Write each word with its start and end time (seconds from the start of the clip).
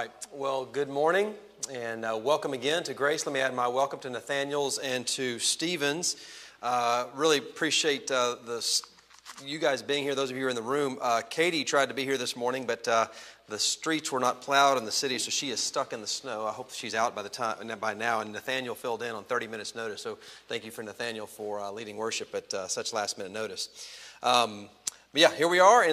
right. 0.00 0.26
Well, 0.32 0.64
good 0.64 0.88
morning 0.88 1.34
and 1.70 2.06
uh, 2.06 2.18
welcome 2.18 2.54
again 2.54 2.82
to 2.84 2.94
Grace. 2.94 3.26
Let 3.26 3.34
me 3.34 3.40
add 3.40 3.54
my 3.54 3.68
welcome 3.68 3.98
to 3.98 4.08
Nathaniel's 4.08 4.78
and 4.78 5.06
to 5.08 5.38
Stevens. 5.38 6.16
Uh, 6.62 7.04
really 7.14 7.36
appreciate 7.36 8.10
uh, 8.10 8.36
the, 8.46 8.82
you 9.44 9.58
guys 9.58 9.82
being 9.82 10.02
here, 10.02 10.14
those 10.14 10.30
of 10.30 10.38
you 10.38 10.44
who 10.44 10.46
are 10.46 10.50
in 10.50 10.56
the 10.56 10.62
room. 10.62 10.96
Uh, 11.02 11.20
Katie 11.28 11.64
tried 11.64 11.90
to 11.90 11.94
be 11.94 12.06
here 12.06 12.16
this 12.16 12.34
morning, 12.34 12.64
but 12.64 12.88
uh, 12.88 13.08
the 13.50 13.58
streets 13.58 14.10
were 14.10 14.20
not 14.20 14.40
plowed 14.40 14.78
in 14.78 14.86
the 14.86 14.90
city, 14.90 15.18
so 15.18 15.30
she 15.30 15.50
is 15.50 15.60
stuck 15.60 15.92
in 15.92 16.00
the 16.00 16.06
snow. 16.06 16.46
I 16.46 16.52
hope 16.52 16.72
she's 16.72 16.94
out 16.94 17.14
by 17.14 17.20
the 17.20 17.28
time 17.28 17.70
by 17.78 17.92
now. 17.92 18.20
And 18.20 18.32
Nathaniel 18.32 18.74
filled 18.74 19.02
in 19.02 19.14
on 19.14 19.24
30 19.24 19.48
minutes' 19.48 19.74
notice, 19.74 20.00
so 20.00 20.16
thank 20.48 20.64
you 20.64 20.70
for 20.70 20.82
Nathaniel 20.82 21.26
for 21.26 21.60
uh, 21.60 21.70
leading 21.70 21.98
worship 21.98 22.34
at 22.34 22.70
such 22.70 22.94
last 22.94 23.18
minute 23.18 23.34
notice. 23.34 23.68
Um, 24.22 24.70
but 25.12 25.20
yeah, 25.20 25.34
here 25.34 25.48
we 25.48 25.60
are 25.60 25.84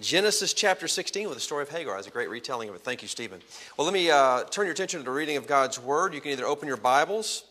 Genesis 0.00 0.52
chapter 0.52 0.86
16 0.86 1.26
with 1.26 1.36
the 1.36 1.40
story 1.40 1.64
of 1.64 1.70
Hagar. 1.70 1.96
That's 1.96 2.06
a 2.06 2.10
great 2.10 2.30
retelling 2.30 2.68
of 2.68 2.76
it. 2.76 2.82
Thank 2.82 3.02
you, 3.02 3.08
Stephen. 3.08 3.40
Well, 3.76 3.84
let 3.84 3.92
me 3.92 4.12
uh, 4.12 4.44
turn 4.44 4.66
your 4.66 4.72
attention 4.72 5.00
to 5.00 5.04
the 5.04 5.10
reading 5.10 5.36
of 5.36 5.48
God's 5.48 5.80
Word. 5.80 6.14
You 6.14 6.20
can 6.20 6.30
either 6.30 6.46
open 6.46 6.68
your 6.68 6.76
Bibles 6.76 7.42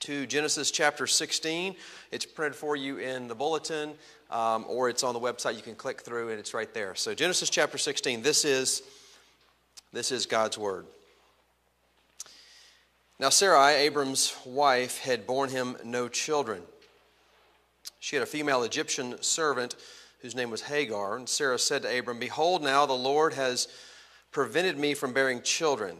to 0.00 0.26
Genesis 0.26 0.72
chapter 0.72 1.06
16. 1.06 1.76
It's 2.10 2.26
printed 2.26 2.56
for 2.56 2.74
you 2.74 2.98
in 2.98 3.28
the 3.28 3.36
bulletin, 3.36 3.94
um, 4.32 4.64
or 4.68 4.88
it's 4.88 5.04
on 5.04 5.14
the 5.14 5.20
website. 5.20 5.54
You 5.54 5.62
can 5.62 5.76
click 5.76 6.00
through, 6.00 6.30
and 6.30 6.40
it's 6.40 6.54
right 6.54 6.74
there. 6.74 6.96
So, 6.96 7.14
Genesis 7.14 7.50
chapter 7.50 7.78
16. 7.78 8.20
This 8.20 8.44
is 8.44 8.82
this 9.92 10.10
is 10.10 10.26
God's 10.26 10.58
Word. 10.58 10.86
Now, 13.20 13.28
Sarai, 13.28 13.74
Abram's 13.86 14.34
wife, 14.44 14.98
had 14.98 15.24
borne 15.24 15.50
him 15.50 15.76
no 15.84 16.08
children. 16.08 16.62
She 18.00 18.16
had 18.16 18.24
a 18.24 18.26
female 18.26 18.64
Egyptian 18.64 19.22
servant 19.22 19.76
whose 20.20 20.34
name 20.34 20.50
was 20.50 20.62
Hagar. 20.62 21.16
And 21.16 21.28
Sarah 21.28 21.58
said 21.58 21.82
to 21.82 21.98
Abram, 21.98 22.18
Behold, 22.18 22.62
now 22.62 22.86
the 22.86 22.92
Lord 22.92 23.34
has 23.34 23.68
prevented 24.30 24.78
me 24.78 24.94
from 24.94 25.12
bearing 25.12 25.42
children. 25.42 25.96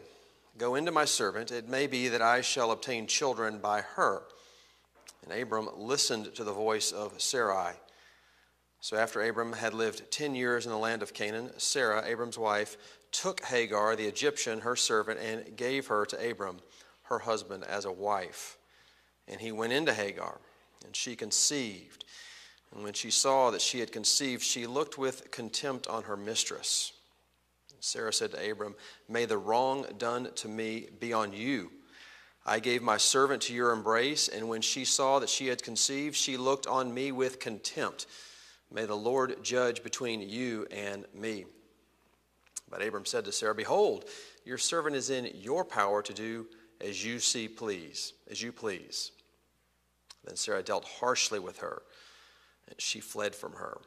Go 0.56 0.74
into 0.74 0.90
my 0.90 1.04
servant. 1.04 1.52
It 1.52 1.68
may 1.68 1.86
be 1.86 2.08
that 2.08 2.22
I 2.22 2.40
shall 2.40 2.72
obtain 2.72 3.06
children 3.06 3.58
by 3.58 3.80
her. 3.80 4.22
And 5.22 5.32
Abram 5.32 5.68
listened 5.76 6.34
to 6.34 6.44
the 6.44 6.52
voice 6.52 6.90
of 6.90 7.20
Sarai. 7.20 7.74
So 8.80 8.96
after 8.96 9.22
Abram 9.22 9.52
had 9.52 9.74
lived 9.74 10.10
ten 10.10 10.34
years 10.34 10.64
in 10.64 10.72
the 10.72 10.78
land 10.78 11.02
of 11.02 11.12
Canaan, 11.12 11.50
Sarah, 11.58 12.04
Abram's 12.06 12.38
wife, 12.38 12.76
took 13.10 13.44
Hagar, 13.44 13.96
the 13.96 14.06
Egyptian, 14.06 14.60
her 14.60 14.76
servant, 14.76 15.18
and 15.20 15.56
gave 15.56 15.86
her 15.88 16.06
to 16.06 16.30
Abram, 16.30 16.58
her 17.04 17.20
husband, 17.20 17.64
as 17.64 17.84
a 17.84 17.92
wife. 17.92 18.56
And 19.26 19.40
he 19.40 19.52
went 19.52 19.72
into 19.72 19.92
Hagar, 19.92 20.40
and 20.84 20.94
she 20.94 21.16
conceived. 21.16 22.04
And 22.74 22.84
when 22.84 22.92
she 22.92 23.10
saw 23.10 23.50
that 23.50 23.62
she 23.62 23.80
had 23.80 23.92
conceived, 23.92 24.42
she 24.42 24.66
looked 24.66 24.98
with 24.98 25.30
contempt 25.30 25.86
on 25.86 26.04
her 26.04 26.16
mistress. 26.16 26.92
Sarah 27.80 28.12
said 28.12 28.32
to 28.32 28.50
Abram, 28.50 28.74
May 29.08 29.24
the 29.24 29.38
wrong 29.38 29.86
done 29.98 30.30
to 30.36 30.48
me 30.48 30.88
be 30.98 31.12
on 31.12 31.32
you. 31.32 31.70
I 32.44 32.60
gave 32.60 32.82
my 32.82 32.96
servant 32.96 33.42
to 33.42 33.54
your 33.54 33.72
embrace, 33.72 34.28
and 34.28 34.48
when 34.48 34.62
she 34.62 34.84
saw 34.84 35.18
that 35.18 35.28
she 35.28 35.48
had 35.48 35.62
conceived, 35.62 36.16
she 36.16 36.36
looked 36.36 36.66
on 36.66 36.92
me 36.92 37.12
with 37.12 37.40
contempt. 37.40 38.06
May 38.72 38.86
the 38.86 38.96
Lord 38.96 39.42
judge 39.42 39.82
between 39.82 40.20
you 40.20 40.66
and 40.70 41.04
me. 41.14 41.46
But 42.70 42.82
Abram 42.82 43.06
said 43.06 43.24
to 43.24 43.32
Sarah, 43.32 43.54
Behold, 43.54 44.04
your 44.44 44.58
servant 44.58 44.96
is 44.96 45.10
in 45.10 45.30
your 45.34 45.64
power 45.64 46.02
to 46.02 46.12
do 46.12 46.46
as 46.80 47.04
you 47.04 47.18
see 47.18 47.48
please, 47.48 48.12
as 48.30 48.42
you 48.42 48.52
please. 48.52 49.12
Then 50.24 50.36
Sarah 50.36 50.62
dealt 50.62 50.84
harshly 50.84 51.38
with 51.38 51.58
her 51.58 51.82
and 52.68 52.80
she 52.80 53.00
fled 53.00 53.34
from 53.34 53.52
her. 53.54 53.78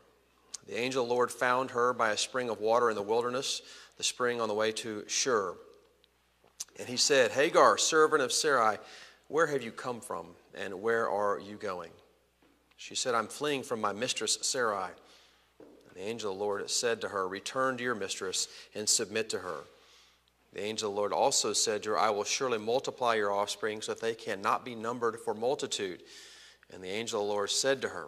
The 0.67 0.77
angel 0.77 1.03
of 1.03 1.09
the 1.09 1.13
Lord 1.13 1.31
found 1.31 1.71
her 1.71 1.93
by 1.93 2.11
a 2.11 2.17
spring 2.17 2.49
of 2.49 2.59
water 2.59 2.89
in 2.89 2.95
the 2.95 3.01
wilderness, 3.01 3.61
the 3.97 4.03
spring 4.03 4.39
on 4.39 4.47
the 4.47 4.53
way 4.53 4.71
to 4.73 5.03
Shur. 5.07 5.55
And 6.79 6.87
he 6.87 6.97
said, 6.97 7.31
Hagar, 7.31 7.77
servant 7.77 8.21
of 8.21 8.31
Sarai, 8.31 8.77
where 9.27 9.47
have 9.47 9.63
you 9.63 9.71
come 9.71 10.01
from, 10.01 10.27
and 10.55 10.81
where 10.81 11.09
are 11.09 11.39
you 11.39 11.55
going? 11.55 11.91
She 12.77 12.95
said, 12.95 13.15
I'm 13.15 13.27
fleeing 13.27 13.63
from 13.63 13.81
my 13.81 13.93
mistress 13.93 14.37
Sarai. 14.41 14.89
And 15.59 15.95
the 15.95 16.01
angel 16.01 16.31
of 16.31 16.37
the 16.37 16.43
Lord 16.43 16.69
said 16.69 17.01
to 17.01 17.09
her, 17.09 17.27
Return 17.27 17.77
to 17.77 17.83
your 17.83 17.95
mistress 17.95 18.47
and 18.73 18.87
submit 18.87 19.29
to 19.29 19.39
her. 19.39 19.61
The 20.53 20.63
angel 20.63 20.89
of 20.89 20.95
the 20.95 20.99
Lord 20.99 21.13
also 21.13 21.53
said 21.53 21.83
to 21.83 21.91
her, 21.91 21.99
I 21.99 22.09
will 22.09 22.23
surely 22.23 22.57
multiply 22.57 23.15
your 23.15 23.31
offspring 23.31 23.81
so 23.81 23.93
that 23.93 24.01
they 24.01 24.15
cannot 24.15 24.65
be 24.65 24.75
numbered 24.75 25.17
for 25.19 25.33
multitude. 25.33 26.03
And 26.73 26.83
the 26.83 26.89
angel 26.89 27.21
of 27.21 27.27
the 27.27 27.33
Lord 27.33 27.49
said 27.49 27.81
to 27.83 27.89
her, 27.89 28.07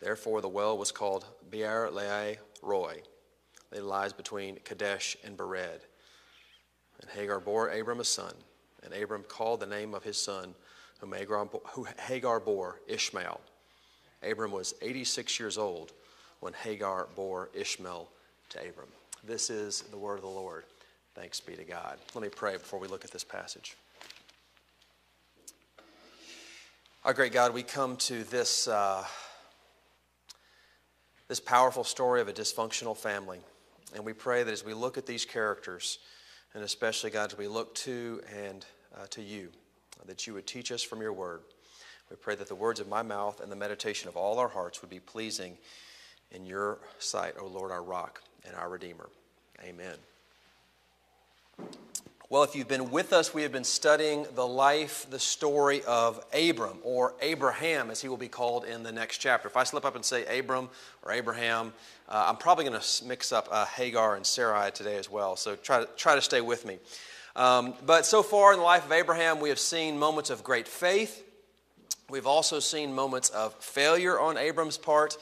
Therefore, 0.00 0.40
the 0.40 0.48
well 0.48 0.76
was 0.76 0.92
called 0.92 1.24
Beer 1.50 1.88
Lahai 1.92 2.38
Roi. 2.62 3.02
It 3.72 3.82
lies 3.82 4.12
between 4.12 4.58
Kadesh 4.64 5.16
and 5.24 5.36
Bered. 5.36 5.80
And 7.00 7.10
Hagar 7.10 7.40
bore 7.40 7.68
Abram 7.68 8.00
a 8.00 8.04
son, 8.04 8.32
and 8.82 8.94
Abram 8.94 9.24
called 9.24 9.60
the 9.60 9.66
name 9.66 9.94
of 9.94 10.02
his 10.02 10.16
son, 10.16 10.54
whom 11.00 11.14
Hagar 11.98 12.40
bore, 12.40 12.80
Ishmael. 12.86 13.40
Abram 14.22 14.52
was 14.52 14.74
86 14.80 15.38
years 15.38 15.58
old 15.58 15.92
when 16.40 16.52
Hagar 16.52 17.08
bore 17.14 17.50
Ishmael 17.54 18.08
to 18.50 18.58
Abram. 18.60 18.88
This 19.24 19.50
is 19.50 19.82
the 19.82 19.98
word 19.98 20.16
of 20.16 20.22
the 20.22 20.28
Lord. 20.28 20.64
Thanks 21.14 21.40
be 21.40 21.54
to 21.54 21.64
God. 21.64 21.98
Let 22.14 22.22
me 22.22 22.28
pray 22.28 22.54
before 22.54 22.78
we 22.78 22.88
look 22.88 23.04
at 23.04 23.10
this 23.10 23.24
passage. 23.24 23.76
Our 27.04 27.14
great 27.14 27.32
God, 27.32 27.52
we 27.52 27.62
come 27.62 27.96
to 27.96 28.24
this. 28.24 28.68
Uh, 28.68 29.04
this 31.28 31.40
powerful 31.40 31.84
story 31.84 32.20
of 32.20 32.28
a 32.28 32.32
dysfunctional 32.32 32.96
family. 32.96 33.40
And 33.94 34.04
we 34.04 34.12
pray 34.12 34.42
that 34.42 34.52
as 34.52 34.64
we 34.64 34.74
look 34.74 34.98
at 34.98 35.06
these 35.06 35.24
characters, 35.24 35.98
and 36.54 36.62
especially, 36.62 37.10
God, 37.10 37.32
as 37.32 37.38
we 37.38 37.48
look 37.48 37.74
to 37.76 38.20
and 38.34 38.64
uh, 38.96 39.06
to 39.10 39.22
you, 39.22 39.50
that 40.06 40.26
you 40.26 40.34
would 40.34 40.46
teach 40.46 40.72
us 40.72 40.82
from 40.82 41.00
your 41.00 41.12
word. 41.12 41.40
We 42.10 42.16
pray 42.16 42.34
that 42.36 42.48
the 42.48 42.54
words 42.54 42.80
of 42.80 42.88
my 42.88 43.02
mouth 43.02 43.40
and 43.40 43.50
the 43.50 43.56
meditation 43.56 44.08
of 44.08 44.16
all 44.16 44.38
our 44.38 44.48
hearts 44.48 44.80
would 44.80 44.90
be 44.90 45.00
pleasing 45.00 45.58
in 46.30 46.46
your 46.46 46.78
sight, 46.98 47.34
O 47.40 47.46
Lord, 47.46 47.70
our 47.70 47.82
rock 47.82 48.22
and 48.46 48.54
our 48.54 48.68
Redeemer. 48.68 49.08
Amen. 49.64 49.96
Well, 52.28 52.42
if 52.42 52.56
you've 52.56 52.66
been 52.66 52.90
with 52.90 53.12
us, 53.12 53.32
we 53.32 53.42
have 53.42 53.52
been 53.52 53.62
studying 53.62 54.26
the 54.34 54.44
life, 54.44 55.06
the 55.10 55.18
story 55.20 55.84
of 55.84 56.24
Abram, 56.34 56.78
or 56.82 57.14
Abraham, 57.22 57.88
as 57.88 58.02
he 58.02 58.08
will 58.08 58.16
be 58.16 58.26
called 58.26 58.64
in 58.64 58.82
the 58.82 58.90
next 58.90 59.18
chapter. 59.18 59.46
If 59.46 59.56
I 59.56 59.62
slip 59.62 59.84
up 59.84 59.94
and 59.94 60.04
say 60.04 60.40
Abram 60.40 60.68
or 61.04 61.12
Abraham, 61.12 61.72
uh, 62.08 62.24
I'm 62.28 62.36
probably 62.36 62.64
going 62.64 62.80
to 62.80 63.04
mix 63.04 63.30
up 63.30 63.46
uh, 63.52 63.64
Hagar 63.66 64.16
and 64.16 64.26
Sarai 64.26 64.72
today 64.72 64.96
as 64.96 65.08
well. 65.08 65.36
So 65.36 65.54
try 65.54 65.78
to, 65.78 65.88
try 65.96 66.16
to 66.16 66.20
stay 66.20 66.40
with 66.40 66.66
me. 66.66 66.78
Um, 67.36 67.74
but 67.86 68.04
so 68.04 68.24
far 68.24 68.52
in 68.52 68.58
the 68.58 68.64
life 68.64 68.84
of 68.84 68.90
Abraham, 68.90 69.38
we 69.38 69.50
have 69.50 69.60
seen 69.60 69.96
moments 69.96 70.28
of 70.28 70.42
great 70.42 70.66
faith. 70.66 71.22
We've 72.10 72.26
also 72.26 72.58
seen 72.58 72.92
moments 72.92 73.28
of 73.28 73.54
failure 73.54 74.18
on 74.18 74.36
Abram's 74.36 74.78
part. 74.78 75.16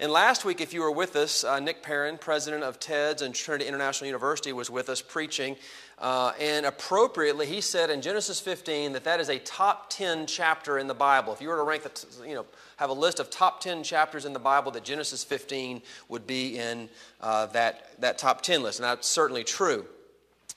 And 0.00 0.10
last 0.10 0.46
week, 0.46 0.62
if 0.62 0.72
you 0.72 0.80
were 0.80 0.90
with 0.90 1.14
us, 1.14 1.44
uh, 1.44 1.60
Nick 1.60 1.82
Perrin, 1.82 2.16
president 2.16 2.62
of 2.62 2.80
TEDS 2.80 3.20
and 3.20 3.34
Trinity 3.34 3.68
International 3.68 4.06
University, 4.06 4.50
was 4.50 4.70
with 4.70 4.88
us 4.88 5.02
preaching 5.02 5.56
uh, 6.00 6.32
and 6.40 6.64
appropriately, 6.64 7.44
he 7.44 7.60
said 7.60 7.90
in 7.90 8.00
Genesis 8.00 8.40
15 8.40 8.94
that 8.94 9.04
that 9.04 9.20
is 9.20 9.28
a 9.28 9.38
top 9.38 9.90
10 9.90 10.26
chapter 10.26 10.78
in 10.78 10.86
the 10.86 10.94
Bible. 10.94 11.34
If 11.34 11.42
you 11.42 11.48
were 11.48 11.56
to 11.56 11.62
rank 11.62 11.82
the, 11.82 12.26
you 12.26 12.34
know, 12.34 12.46
have 12.78 12.88
a 12.88 12.94
list 12.94 13.20
of 13.20 13.28
top 13.28 13.60
10 13.60 13.82
chapters 13.82 14.24
in 14.24 14.32
the 14.32 14.38
Bible, 14.38 14.72
that 14.72 14.82
Genesis 14.82 15.22
15 15.22 15.82
would 16.08 16.26
be 16.26 16.58
in 16.58 16.88
uh, 17.20 17.46
that, 17.46 18.00
that 18.00 18.16
top 18.16 18.40
10 18.40 18.62
list. 18.62 18.78
And 18.78 18.84
that's 18.84 19.06
certainly 19.06 19.44
true. 19.44 19.84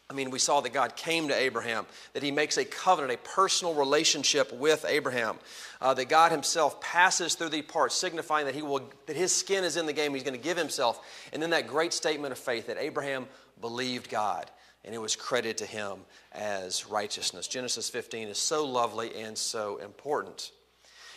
I 0.10 0.14
mean, 0.14 0.30
we 0.30 0.40
saw 0.40 0.62
that 0.62 0.72
God 0.72 0.96
came 0.96 1.28
to 1.28 1.36
Abraham, 1.36 1.88
that 2.14 2.24
he 2.24 2.32
makes 2.32 2.58
a 2.58 2.64
covenant, 2.64 3.14
a 3.14 3.18
personal 3.18 3.74
relationship 3.74 4.54
with 4.54 4.86
Abraham, 4.88 5.40
uh, 5.82 5.94
that 5.96 6.08
God 6.08 6.32
himself 6.32 6.80
passes 6.80 7.36
through 7.36 7.50
the 7.50 7.64
parts, 7.64 7.96
signifying 7.96 8.46
that, 8.46 8.56
he 8.56 8.62
will, 8.62 8.90
that 9.08 9.18
his 9.18 9.36
skin 9.36 9.66
is 9.66 9.76
in 9.76 9.88
the 9.88 9.94
game, 9.94 10.14
he's 10.14 10.24
going 10.24 10.38
to 10.38 10.44
give 10.44 10.58
himself. 10.58 11.06
And 11.34 11.42
then 11.42 11.50
that 11.50 11.68
great 11.68 11.92
statement 11.92 12.32
of 12.32 12.38
faith 12.38 12.68
that 12.68 12.78
Abraham 12.78 13.28
believed 13.60 14.10
God 14.10 14.50
and 14.86 14.94
it 14.94 15.00
was 15.00 15.16
credited 15.16 15.58
to 15.58 15.66
him 15.66 16.00
as 16.32 16.88
righteousness. 16.88 17.48
Genesis 17.48 17.90
15 17.90 18.28
is 18.28 18.38
so 18.38 18.66
lovely 18.66 19.16
and 19.16 19.38
so 19.38 19.78
important. 19.78 20.52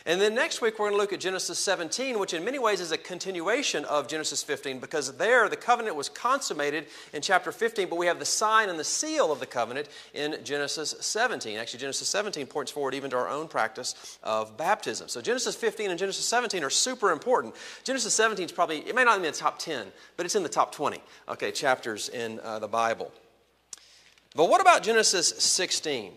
And 0.07 0.21
then 0.21 0.37
next 0.37 0.63
week, 0.63 0.79
we're 0.79 0.87
going 0.87 0.93
to 0.93 0.99
look 0.99 1.13
at 1.13 1.19
Genesis 1.19 1.59
17, 1.59 2.21
which 2.21 2.33
in 2.33 2.45
many 2.45 2.61
ways 2.61 2.81
is 2.81 2.93
a 2.93 2.97
continuation 2.97 3.85
of 3.87 4.07
Genesis 4.07 4.41
15, 4.41 4.79
because 4.79 5.17
there 5.17 5.49
the 5.49 5.57
covenant 5.57 5.97
was 5.97 6.09
consummated 6.09 6.87
in 7.13 7.21
chapter 7.21 7.51
15, 7.51 7.89
but 7.89 7.97
we 7.97 8.07
have 8.07 8.21
the 8.21 8.25
sign 8.25 8.69
and 8.69 8.79
the 8.79 8.85
seal 8.85 9.33
of 9.33 9.41
the 9.41 9.47
covenant 9.47 9.89
in 10.15 10.37
Genesis 10.45 10.95
17. 11.01 11.59
Actually, 11.59 11.81
Genesis 11.81 12.07
17 12.07 12.47
points 12.47 12.71
forward 12.71 12.95
even 12.95 13.11
to 13.11 13.17
our 13.17 13.29
own 13.29 13.49
practice 13.49 14.21
of 14.23 14.57
baptism. 14.57 15.09
So 15.09 15.21
Genesis 15.21 15.57
15 15.57 15.91
and 15.91 15.99
Genesis 15.99 16.25
17 16.25 16.63
are 16.63 16.71
super 16.71 17.11
important. 17.11 17.57
Genesis 17.83 18.15
17 18.15 18.45
is 18.45 18.53
probably, 18.53 18.79
it 18.89 18.95
may 18.95 19.03
not 19.03 19.21
be 19.21 19.27
in 19.27 19.33
the 19.33 19.39
top 19.39 19.59
10, 19.59 19.89
but 20.17 20.25
it's 20.25 20.37
in 20.37 20.45
the 20.45 20.49
top 20.49 20.71
20, 20.73 21.03
okay, 21.31 21.51
chapters 21.51 22.11
in 22.11 22.39
uh, 22.45 22.61
the 22.61 22.69
Bible. 22.69 23.11
But 24.37 24.51
what 24.51 24.61
about 24.61 24.83
Genesis 24.83 25.29
16? 25.29 26.13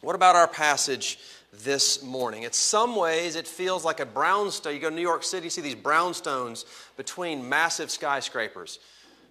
What 0.00 0.16
about 0.16 0.34
our 0.34 0.48
passage 0.48 1.20
this 1.52 2.02
morning? 2.02 2.42
In 2.42 2.52
some 2.52 2.96
ways, 2.96 3.36
it 3.36 3.46
feels 3.46 3.84
like 3.84 4.00
a 4.00 4.06
brownstone. 4.06 4.74
You 4.74 4.80
go 4.80 4.90
to 4.90 4.96
New 4.96 5.00
York 5.00 5.22
City, 5.22 5.44
you 5.46 5.50
see 5.50 5.60
these 5.60 5.76
brownstones 5.76 6.64
between 6.96 7.48
massive 7.48 7.92
skyscrapers. 7.92 8.80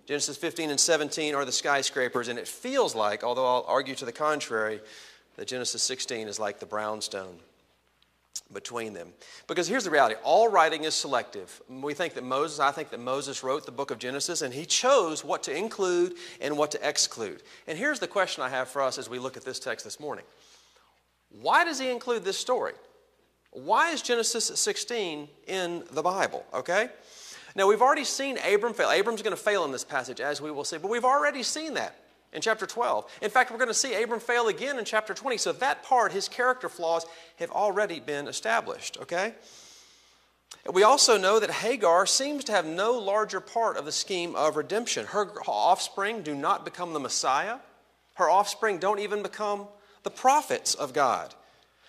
Genesis 0.06 0.38
15 0.38 0.70
and 0.70 0.80
17 0.80 1.36
are 1.36 1.44
the 1.44 1.52
skyscrapers, 1.52 2.30
and 2.30 2.40
it 2.40 2.48
feels 2.48 2.96
like, 2.96 3.26
although 3.26 3.46
I'll 3.46 3.66
argue 3.68 3.96
to 3.96 4.06
the 4.06 4.14
contrary, 4.14 4.80
that 5.36 5.50
Genesis 5.50 5.84
16 5.84 6.30
is 6.30 6.40
like 6.40 6.60
the 6.60 6.66
brownstone 6.66 7.38
between 8.52 8.94
them. 8.94 9.10
Because 9.48 9.68
here's 9.68 9.84
the 9.84 9.92
reality 9.92 10.16
all 10.24 10.50
writing 10.50 10.84
is 10.84 10.96
selective. 10.96 11.62
We 11.70 11.94
think 11.94 12.14
that 12.16 12.24
Moses, 12.24 12.60
I 12.60 12.72
think 12.72 12.90
that 12.90 13.00
Moses 13.00 13.44
wrote 13.44 13.66
the 13.66 13.72
book 13.72 13.92
of 13.92 14.00
Genesis 14.00 14.42
and 14.42 14.54
he 14.54 14.66
chose 14.66 15.24
what 15.24 15.44
to 15.44 15.56
include 15.56 16.14
and 16.42 16.58
what 16.58 16.72
to 16.72 16.88
exclude. 16.88 17.44
And 17.68 17.78
here's 17.78 18.00
the 18.00 18.08
question 18.08 18.44
I 18.44 18.50
have 18.50 18.68
for 18.68 18.82
us 18.82 18.98
as 18.98 19.10
we 19.10 19.20
look 19.20 19.38
at 19.38 19.46
this 19.46 19.60
text 19.60 19.86
this 19.86 20.00
morning 20.00 20.26
why 21.42 21.64
does 21.64 21.80
he 21.80 21.90
include 21.92 22.26
this 22.26 22.38
story? 22.38 22.74
Why 23.52 23.92
is 23.92 24.02
Genesis 24.02 24.46
16 24.46 25.28
in 25.48 25.84
the 25.92 26.02
Bible? 26.02 26.46
Okay? 26.54 26.90
Now, 27.56 27.68
we've 27.68 27.82
already 27.82 28.04
seen 28.04 28.38
Abram 28.40 28.74
fail. 28.74 28.90
Abram's 28.90 29.22
going 29.22 29.36
to 29.36 29.42
fail 29.42 29.66
in 29.66 29.72
this 29.72 29.84
passage, 29.84 30.22
as 30.22 30.40
we 30.42 30.52
will 30.52 30.64
see, 30.64 30.78
but 30.78 30.90
we've 30.90 31.06
already 31.06 31.44
seen 31.44 31.74
that 31.76 31.96
in 32.34 32.42
chapter 32.42 32.66
12. 32.66 33.10
In 33.22 33.30
fact, 33.30 33.52
we're 33.52 33.58
going 33.58 33.70
to 33.70 33.74
see 33.74 34.02
Abram 34.02 34.20
fail 34.20 34.48
again 34.48 34.78
in 34.78 34.86
chapter 34.86 35.14
20. 35.14 35.38
So, 35.38 35.52
that 35.54 35.84
part, 35.84 36.12
his 36.12 36.28
character 36.28 36.70
flaws, 36.70 37.06
have 37.38 37.52
already 37.52 38.00
been 38.00 38.28
established, 38.28 38.98
okay? 39.02 39.34
We 40.72 40.84
also 40.84 41.18
know 41.18 41.40
that 41.40 41.50
Hagar 41.50 42.06
seems 42.06 42.44
to 42.46 42.52
have 42.52 42.66
no 42.66 42.94
larger 42.94 43.40
part 43.40 43.78
of 43.78 43.86
the 43.86 43.92
scheme 43.92 44.36
of 44.36 44.56
redemption. 44.58 45.06
Her 45.08 45.32
offspring 45.48 46.22
do 46.22 46.36
not 46.36 46.66
become 46.66 46.94
the 46.94 47.00
Messiah, 47.00 47.58
her 48.16 48.30
offspring 48.30 48.80
don't 48.80 49.00
even 49.00 49.24
become 49.24 49.68
the 50.04 50.10
prophets 50.10 50.76
of 50.76 50.94
God. 50.94 51.34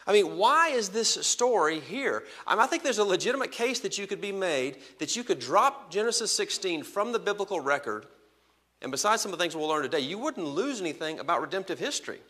I 0.06 0.12
mean, 0.12 0.36
why 0.36 0.70
is 0.70 0.88
this 0.88 1.10
story 1.26 1.80
here? 1.80 2.24
I, 2.46 2.54
mean, 2.54 2.62
I 2.62 2.66
think 2.66 2.82
there's 2.82 2.98
a 2.98 3.04
legitimate 3.04 3.52
case 3.52 3.80
that 3.80 3.98
you 3.98 4.06
could 4.06 4.20
be 4.20 4.32
made 4.32 4.78
that 4.98 5.14
you 5.14 5.22
could 5.24 5.38
drop 5.38 5.90
Genesis 5.90 6.32
16 6.32 6.84
from 6.84 7.12
the 7.12 7.18
biblical 7.18 7.60
record, 7.60 8.06
and 8.82 8.90
besides 8.90 9.22
some 9.22 9.32
of 9.32 9.38
the 9.38 9.42
things 9.42 9.54
we'll 9.54 9.68
learn 9.68 9.82
today, 9.82 10.00
you 10.00 10.18
wouldn't 10.18 10.46
lose 10.46 10.80
anything 10.80 11.18
about 11.18 11.40
redemptive 11.40 11.78
history. 11.78 12.20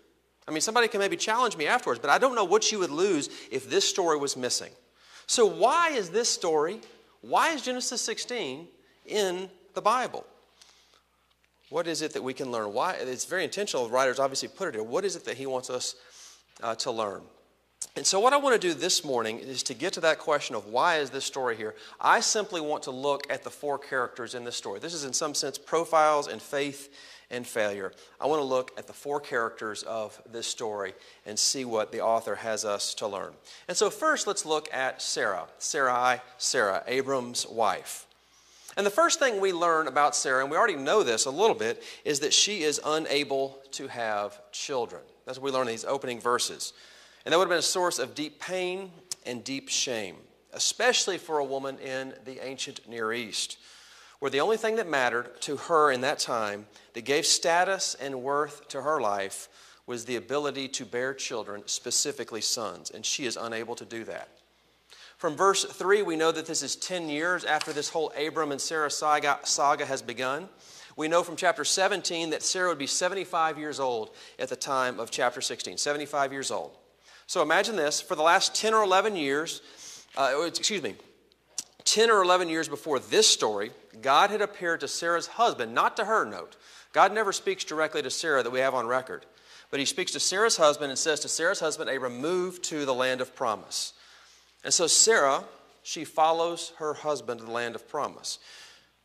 I 0.48 0.50
mean, 0.50 0.60
somebody 0.60 0.88
can 0.88 1.00
maybe 1.00 1.16
challenge 1.16 1.56
me 1.56 1.66
afterwards, 1.66 2.00
but 2.00 2.10
I 2.10 2.18
don't 2.18 2.34
know 2.34 2.44
what 2.44 2.72
you 2.72 2.80
would 2.80 2.90
lose 2.90 3.28
if 3.50 3.70
this 3.70 3.88
story 3.88 4.18
was 4.18 4.36
missing. 4.36 4.72
So, 5.26 5.46
why 5.46 5.90
is 5.90 6.10
this 6.10 6.28
story, 6.28 6.80
why 7.20 7.50
is 7.50 7.62
Genesis 7.62 8.00
16 8.02 8.66
in 9.06 9.48
the 9.74 9.80
Bible? 9.80 10.26
What 11.68 11.86
is 11.86 12.02
it 12.02 12.14
that 12.14 12.22
we 12.22 12.34
can 12.34 12.50
learn? 12.50 12.72
Why? 12.72 12.94
It's 12.94 13.26
very 13.26 13.44
intentional. 13.44 13.86
The 13.86 13.92
writers 13.92 14.18
obviously 14.18 14.48
put 14.48 14.68
it 14.68 14.74
here. 14.74 14.82
What 14.82 15.04
is 15.04 15.14
it 15.14 15.24
that 15.26 15.36
he 15.36 15.46
wants 15.46 15.70
us 15.70 15.94
uh, 16.60 16.74
to 16.76 16.90
learn? 16.90 17.22
And 17.96 18.06
so, 18.06 18.20
what 18.20 18.32
I 18.32 18.36
want 18.36 18.60
to 18.60 18.68
do 18.68 18.72
this 18.72 19.04
morning 19.04 19.40
is 19.40 19.64
to 19.64 19.74
get 19.74 19.94
to 19.94 20.00
that 20.02 20.18
question 20.18 20.54
of 20.54 20.66
why 20.66 20.98
is 20.98 21.10
this 21.10 21.24
story 21.24 21.56
here. 21.56 21.74
I 22.00 22.20
simply 22.20 22.60
want 22.60 22.84
to 22.84 22.92
look 22.92 23.30
at 23.30 23.42
the 23.42 23.50
four 23.50 23.78
characters 23.78 24.34
in 24.34 24.44
this 24.44 24.56
story. 24.56 24.78
This 24.78 24.94
is, 24.94 25.04
in 25.04 25.12
some 25.12 25.34
sense, 25.34 25.58
profiles 25.58 26.28
and 26.28 26.40
faith 26.40 26.94
and 27.32 27.44
failure. 27.44 27.92
I 28.20 28.26
want 28.26 28.40
to 28.40 28.44
look 28.44 28.72
at 28.78 28.86
the 28.86 28.92
four 28.92 29.18
characters 29.18 29.82
of 29.82 30.20
this 30.30 30.46
story 30.46 30.94
and 31.26 31.36
see 31.36 31.64
what 31.64 31.90
the 31.90 32.00
author 32.00 32.36
has 32.36 32.64
us 32.64 32.94
to 32.94 33.08
learn. 33.08 33.32
And 33.66 33.76
so, 33.76 33.90
first, 33.90 34.28
let's 34.28 34.46
look 34.46 34.72
at 34.72 35.02
Sarah. 35.02 35.46
Sarai, 35.58 36.20
Sarah, 36.38 36.84
Abram's 36.86 37.44
wife. 37.46 38.06
And 38.76 38.86
the 38.86 38.90
first 38.90 39.18
thing 39.18 39.40
we 39.40 39.52
learn 39.52 39.88
about 39.88 40.14
Sarah, 40.14 40.42
and 40.42 40.50
we 40.50 40.56
already 40.56 40.76
know 40.76 41.02
this 41.02 41.26
a 41.26 41.30
little 41.30 41.56
bit, 41.56 41.82
is 42.04 42.20
that 42.20 42.32
she 42.32 42.62
is 42.62 42.80
unable 42.84 43.58
to 43.72 43.88
have 43.88 44.40
children. 44.52 45.02
That's 45.26 45.38
what 45.38 45.46
we 45.46 45.50
learn 45.50 45.66
in 45.66 45.72
these 45.72 45.84
opening 45.84 46.20
verses. 46.20 46.72
And 47.24 47.32
that 47.32 47.38
would 47.38 47.44
have 47.44 47.50
been 47.50 47.58
a 47.58 47.62
source 47.62 47.98
of 47.98 48.14
deep 48.14 48.40
pain 48.40 48.90
and 49.26 49.44
deep 49.44 49.68
shame, 49.68 50.16
especially 50.52 51.18
for 51.18 51.38
a 51.38 51.44
woman 51.44 51.78
in 51.78 52.14
the 52.24 52.44
ancient 52.44 52.88
Near 52.88 53.12
East, 53.12 53.58
where 54.18 54.30
the 54.30 54.40
only 54.40 54.56
thing 54.56 54.76
that 54.76 54.88
mattered 54.88 55.40
to 55.42 55.56
her 55.56 55.90
in 55.90 56.00
that 56.02 56.18
time, 56.18 56.66
that 56.94 57.04
gave 57.04 57.26
status 57.26 57.94
and 58.00 58.22
worth 58.22 58.68
to 58.68 58.82
her 58.82 59.00
life, 59.00 59.48
was 59.86 60.04
the 60.04 60.16
ability 60.16 60.68
to 60.68 60.84
bear 60.84 61.12
children, 61.12 61.62
specifically 61.66 62.40
sons. 62.40 62.90
And 62.90 63.04
she 63.04 63.26
is 63.26 63.36
unable 63.36 63.74
to 63.76 63.84
do 63.84 64.04
that. 64.04 64.28
From 65.16 65.36
verse 65.36 65.64
3, 65.64 66.02
we 66.02 66.16
know 66.16 66.32
that 66.32 66.46
this 66.46 66.62
is 66.62 66.76
10 66.76 67.08
years 67.08 67.44
after 67.44 67.72
this 67.72 67.90
whole 67.90 68.12
Abram 68.18 68.52
and 68.52 68.60
Sarah 68.60 68.90
saga, 68.90 69.38
saga 69.44 69.84
has 69.84 70.00
begun. 70.00 70.48
We 70.96 71.08
know 71.08 71.22
from 71.22 71.36
chapter 71.36 71.64
17 71.64 72.30
that 72.30 72.42
Sarah 72.42 72.68
would 72.68 72.78
be 72.78 72.86
75 72.86 73.58
years 73.58 73.80
old 73.80 74.14
at 74.38 74.48
the 74.48 74.56
time 74.56 74.98
of 74.98 75.10
chapter 75.10 75.40
16. 75.40 75.76
75 75.76 76.32
years 76.32 76.50
old. 76.50 76.76
So 77.30 77.42
imagine 77.42 77.76
this 77.76 78.00
for 78.00 78.16
the 78.16 78.24
last 78.24 78.56
10 78.56 78.74
or 78.74 78.82
11 78.82 79.14
years, 79.14 79.62
uh, 80.16 80.42
excuse 80.44 80.82
me, 80.82 80.96
10 81.84 82.10
or 82.10 82.24
11 82.24 82.48
years 82.48 82.68
before 82.68 82.98
this 82.98 83.28
story, 83.28 83.70
God 84.02 84.30
had 84.30 84.42
appeared 84.42 84.80
to 84.80 84.88
Sarah's 84.88 85.28
husband, 85.28 85.72
not 85.72 85.96
to 85.98 86.06
her, 86.06 86.24
note. 86.24 86.56
God 86.92 87.14
never 87.14 87.30
speaks 87.30 87.62
directly 87.62 88.02
to 88.02 88.10
Sarah 88.10 88.42
that 88.42 88.50
we 88.50 88.58
have 88.58 88.74
on 88.74 88.88
record. 88.88 89.26
But 89.70 89.78
he 89.78 89.86
speaks 89.86 90.10
to 90.14 90.18
Sarah's 90.18 90.56
husband 90.56 90.90
and 90.90 90.98
says 90.98 91.20
to 91.20 91.28
Sarah's 91.28 91.60
husband, 91.60 91.88
Abram, 91.88 92.20
move 92.20 92.60
to 92.62 92.84
the 92.84 92.92
land 92.92 93.20
of 93.20 93.36
promise. 93.36 93.92
And 94.64 94.74
so 94.74 94.88
Sarah, 94.88 95.44
she 95.84 96.04
follows 96.04 96.72
her 96.78 96.94
husband 96.94 97.38
to 97.38 97.46
the 97.46 97.52
land 97.52 97.76
of 97.76 97.88
promise. 97.88 98.40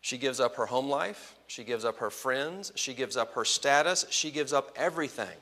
She 0.01 0.17
gives 0.17 0.39
up 0.39 0.55
her 0.55 0.65
home 0.65 0.89
life, 0.89 1.35
she 1.45 1.63
gives 1.63 1.85
up 1.85 1.99
her 1.99 2.09
friends, 2.09 2.71
she 2.73 2.95
gives 2.95 3.17
up 3.17 3.35
her 3.35 3.45
status, 3.45 4.03
she 4.09 4.31
gives 4.31 4.51
up 4.51 4.71
everything. 4.75 5.37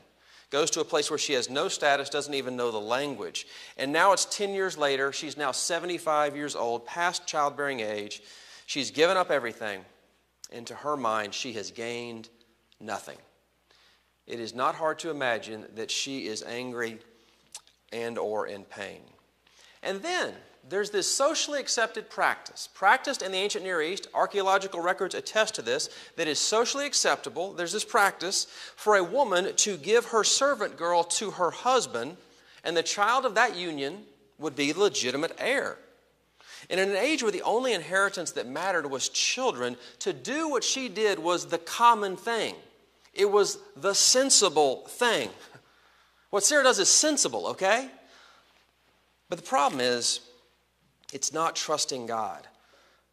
Goes 0.53 0.69
to 0.69 0.81
a 0.81 0.85
place 0.85 1.09
where 1.09 1.17
she 1.17 1.33
has 1.33 1.50
no 1.50 1.67
status, 1.67 2.11
doesn't 2.11 2.35
even 2.35 2.55
know 2.55 2.69
the 2.69 2.77
language. 2.77 3.47
And 3.75 3.91
now 3.91 4.13
it's 4.13 4.25
10 4.25 4.53
years 4.53 4.77
later. 4.77 5.11
She's 5.11 5.35
now 5.35 5.51
75 5.51 6.35
years 6.35 6.55
old, 6.55 6.85
past 6.85 7.25
childbearing 7.25 7.79
age. 7.79 8.21
She's 8.67 8.91
given 8.91 9.17
up 9.17 9.31
everything. 9.31 9.83
And 10.51 10.67
to 10.67 10.75
her 10.75 10.95
mind, 10.95 11.33
she 11.33 11.53
has 11.53 11.71
gained 11.71 12.29
nothing. 12.79 13.17
It 14.27 14.39
is 14.39 14.53
not 14.53 14.75
hard 14.75 15.00
to 15.00 15.09
imagine 15.09 15.65
that 15.73 15.89
she 15.89 16.27
is 16.27 16.44
angry 16.44 17.00
and 17.91 18.19
or 18.19 18.45
in 18.45 18.63
pain. 18.63 19.01
And 19.81 20.03
then 20.03 20.36
there's 20.67 20.91
this 20.91 21.13
socially 21.13 21.60
accepted 21.60 22.10
practice, 22.10 22.70
practiced 22.74 23.22
in 23.22 23.32
the 23.32 23.38
ancient 23.38 23.65
Near 23.65 23.82
East, 23.82 24.08
archaeological 24.13 24.79
records 24.79 25.13
attest 25.13 25.55
to 25.55 25.62
this, 25.62 25.89
that 26.15 26.27
is 26.27 26.39
socially 26.39 26.86
acceptable. 26.86 27.53
There's 27.53 27.74
this 27.74 27.84
practice 27.84 28.48
for 28.75 28.96
a 28.96 29.03
woman 29.03 29.55
to 29.58 29.77
give 29.77 30.05
her 30.05 30.24
servant 30.24 30.77
girl 30.77 31.03
to 31.03 31.32
her 31.32 31.51
husband, 31.51 32.17
and 32.63 32.77
the 32.77 32.84
child 32.84 33.25
of 33.25 33.36
that 33.36 33.55
union 33.55 34.03
would 34.38 34.55
be 34.55 34.72
the 34.72 34.79
legitimate 34.79 35.36
heir. 35.38 35.77
And 36.70 36.79
in 36.79 36.89
an 36.89 36.96
age 36.96 37.22
where 37.22 37.32
the 37.32 37.41
only 37.41 37.74
inheritance 37.74 38.32
that 38.32 38.48
mattered 38.48 38.89
was 38.89 39.10
children, 39.10 39.75
to 40.00 40.13
do 40.13 40.50
what 40.50 40.63
she 40.63 40.88
did 40.88 41.20
was 41.20 41.48
the 41.48 41.58
common 41.58 42.15
thing. 42.15 42.55
It 43.13 43.29
was 43.29 43.58
the 43.75 43.93
sensible 43.93 44.88
thing. 44.88 45.29
What 46.29 46.43
Sarah 46.43 46.63
does 46.63 46.79
is 46.79 46.89
sensible, 46.89 47.48
okay? 47.48 47.89
But 49.29 49.39
the 49.39 49.46
problem 49.46 49.82
is, 49.82 50.22
it's 51.13 51.32
not 51.32 51.55
trusting 51.55 52.08
God. 52.08 52.48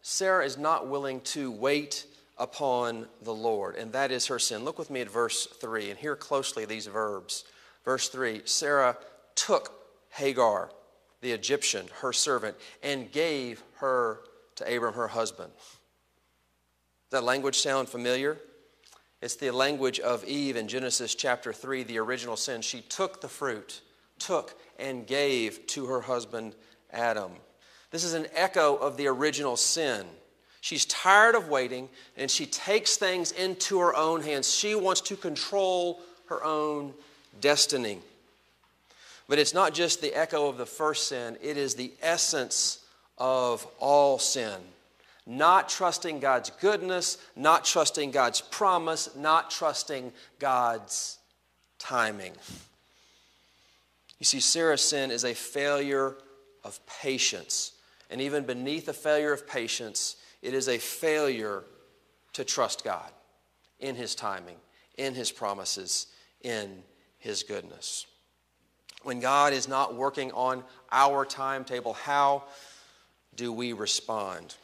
Sarah 0.03 0.45
is 0.45 0.57
not 0.57 0.89
willing 0.89 1.21
to 1.21 1.51
wait 1.51 2.07
upon 2.39 3.07
the 3.23 3.35
Lord, 3.35 3.77
and 3.77 3.93
that 3.93 4.11
is 4.11 4.27
her 4.27 4.39
sin. 4.39 4.65
Look 4.65 4.79
with 4.79 4.91
me 4.91 5.03
at 5.03 5.11
verse 5.11 5.47
3 5.47 5.91
and 5.91 5.99
hear 5.99 6.17
closely 6.17 6.65
these 6.65 6.87
verbs. 6.87 7.45
Verse 7.85 8.09
3 8.09 8.43
Sarah 8.47 8.97
took 9.35 9.73
Hagar, 10.11 10.71
the 11.21 11.33
Egyptian, 11.33 11.87
her 12.01 12.13
servant, 12.13 12.57
and 12.83 13.13
gave 13.13 13.63
her 13.77 14.21
to 14.57 14.77
Abram, 14.77 14.95
her 14.95 15.09
husband. 15.09 15.53
Does 17.11 17.21
that 17.21 17.25
language 17.25 17.59
sound 17.59 17.89
familiar? 17.89 18.39
It's 19.21 19.37
the 19.37 19.51
language 19.51 20.01
of 20.01 20.25
Eve 20.25 20.57
in 20.57 20.67
Genesis 20.67 21.15
chapter 21.15 21.53
3, 21.53 21.83
the 21.83 21.99
original 21.99 22.37
sin. 22.37 22.63
She 22.63 22.81
took 22.81 23.21
the 23.21 23.29
fruit, 23.29 23.83
took 24.19 24.59
and 24.79 25.07
gave 25.07 25.67
to 25.69 25.87
her 25.87 26.01
husband 26.01 26.55
Adam. 26.91 27.33
This 27.91 28.05
is 28.05 28.15
an 28.15 28.27
echo 28.35 28.77
of 28.77 28.97
the 28.97 29.09
original 29.09 29.57
sin. 29.57 30.07
She's 30.61 30.85
tired 30.85 31.35
of 31.35 31.49
waiting 31.49 31.89
and 32.17 32.31
she 32.31 32.47
takes 32.47 32.97
things 32.97 33.33
into 33.33 33.81
her 33.81 33.95
own 33.95 34.23
hands. 34.23 34.53
She 34.53 34.75
wants 34.75 35.01
to 35.03 35.17
control 35.17 36.01
her 36.27 36.45
own 36.45 36.95
destiny. 37.41 37.99
But 39.29 39.39
it's 39.39 39.55
not 39.55 39.75
just 39.75 40.01
the 40.01 40.15
echo 40.15 40.49
of 40.49 40.59
the 40.59 40.67
first 40.67 41.09
sin, 41.09 41.37
it 41.43 41.57
is 41.57 41.75
the 41.75 41.93
essence 42.03 42.85
of 43.17 43.67
all 43.79 44.19
sin. 44.19 44.61
Not 45.27 45.69
trusting 45.69 46.19
God's 46.19 46.51
goodness, 46.51 47.19
not 47.37 47.65
trusting 47.65 48.11
God's 48.11 48.41
promise, 48.41 49.15
not 49.15 49.51
trusting 49.51 50.13
God's 50.39 51.19
timing. 51.79 52.33
You 54.19 54.27
see, 54.27 54.41
Sarah's 54.41 54.83
sin 54.83 55.11
is 55.11 55.25
a 55.25 55.35
failure 55.35 56.17
of 56.65 56.81
patience. 56.87 57.73
And 58.11 58.21
even 58.21 58.45
beneath 58.45 58.89
a 58.89 58.93
failure 58.93 59.33
of 59.33 59.47
patience, 59.47 60.17
it 60.43 60.53
is 60.53 60.69
a 60.69 60.79
failure 60.79 61.63
to 62.33 62.45
trust 62.45 62.85
God 62.85 63.11
in 63.79 63.95
His 63.95 64.15
timing, 64.15 64.57
in 64.99 65.15
His 65.15 65.31
promises, 65.31 66.09
in 66.43 66.83
His 67.19 67.43
goodness. 67.43 68.07
When 69.03 69.21
God 69.21 69.53
is 69.53 69.69
not 69.69 69.95
working 69.95 70.33
on 70.33 70.65
our 70.93 71.25
timetable, 71.25 71.95
how 71.95 72.45
do 73.37 73.53
we 73.53 73.73
respond? 73.73 74.57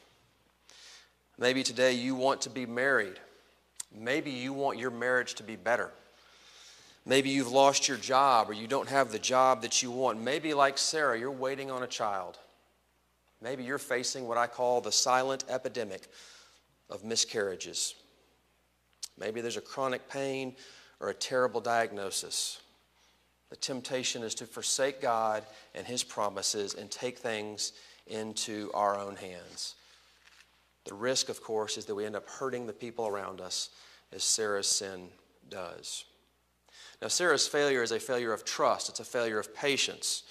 Maybe 1.38 1.62
today 1.62 1.92
you 1.92 2.14
want 2.14 2.42
to 2.42 2.50
be 2.50 2.66
married. 2.66 3.18
Maybe 3.94 4.30
you 4.30 4.52
want 4.52 4.78
your 4.78 4.90
marriage 4.90 5.34
to 5.36 5.42
be 5.42 5.56
better. 5.56 5.90
Maybe 7.06 7.30
you've 7.30 7.52
lost 7.52 7.86
your 7.86 7.96
job 7.96 8.50
or 8.50 8.52
you 8.52 8.66
don't 8.66 8.88
have 8.88 9.12
the 9.12 9.18
job 9.18 9.62
that 9.62 9.82
you 9.82 9.92
want. 9.92 10.20
Maybe, 10.20 10.52
like 10.54 10.76
Sarah, 10.76 11.18
you're 11.18 11.30
waiting 11.30 11.70
on 11.70 11.84
a 11.84 11.86
child. 11.86 12.36
Maybe 13.40 13.64
you're 13.64 13.78
facing 13.78 14.26
what 14.26 14.38
I 14.38 14.46
call 14.46 14.80
the 14.80 14.92
silent 14.92 15.44
epidemic 15.48 16.08
of 16.88 17.04
miscarriages. 17.04 17.94
Maybe 19.18 19.40
there's 19.40 19.56
a 19.56 19.62
chronic 19.62 20.08
pain 20.08 20.56
or 21.00 21.08
a 21.10 21.14
terrible 21.14 21.60
diagnosis. 21.60 22.60
The 23.50 23.56
temptation 23.56 24.22
is 24.22 24.34
to 24.36 24.46
forsake 24.46 25.00
God 25.00 25.44
and 25.74 25.86
His 25.86 26.02
promises 26.02 26.74
and 26.74 26.90
take 26.90 27.18
things 27.18 27.72
into 28.06 28.70
our 28.74 28.98
own 28.98 29.16
hands. 29.16 29.74
The 30.84 30.94
risk, 30.94 31.28
of 31.28 31.42
course, 31.42 31.76
is 31.76 31.84
that 31.86 31.94
we 31.94 32.06
end 32.06 32.16
up 32.16 32.28
hurting 32.28 32.66
the 32.66 32.72
people 32.72 33.06
around 33.06 33.40
us 33.40 33.70
as 34.12 34.22
Sarah's 34.22 34.68
sin 34.68 35.08
does. 35.48 36.04
Now, 37.02 37.08
Sarah's 37.08 37.46
failure 37.46 37.82
is 37.82 37.92
a 37.92 38.00
failure 38.00 38.32
of 38.32 38.44
trust, 38.44 38.88
it's 38.88 39.00
a 39.00 39.04
failure 39.04 39.38
of 39.38 39.54
patience. 39.54 40.22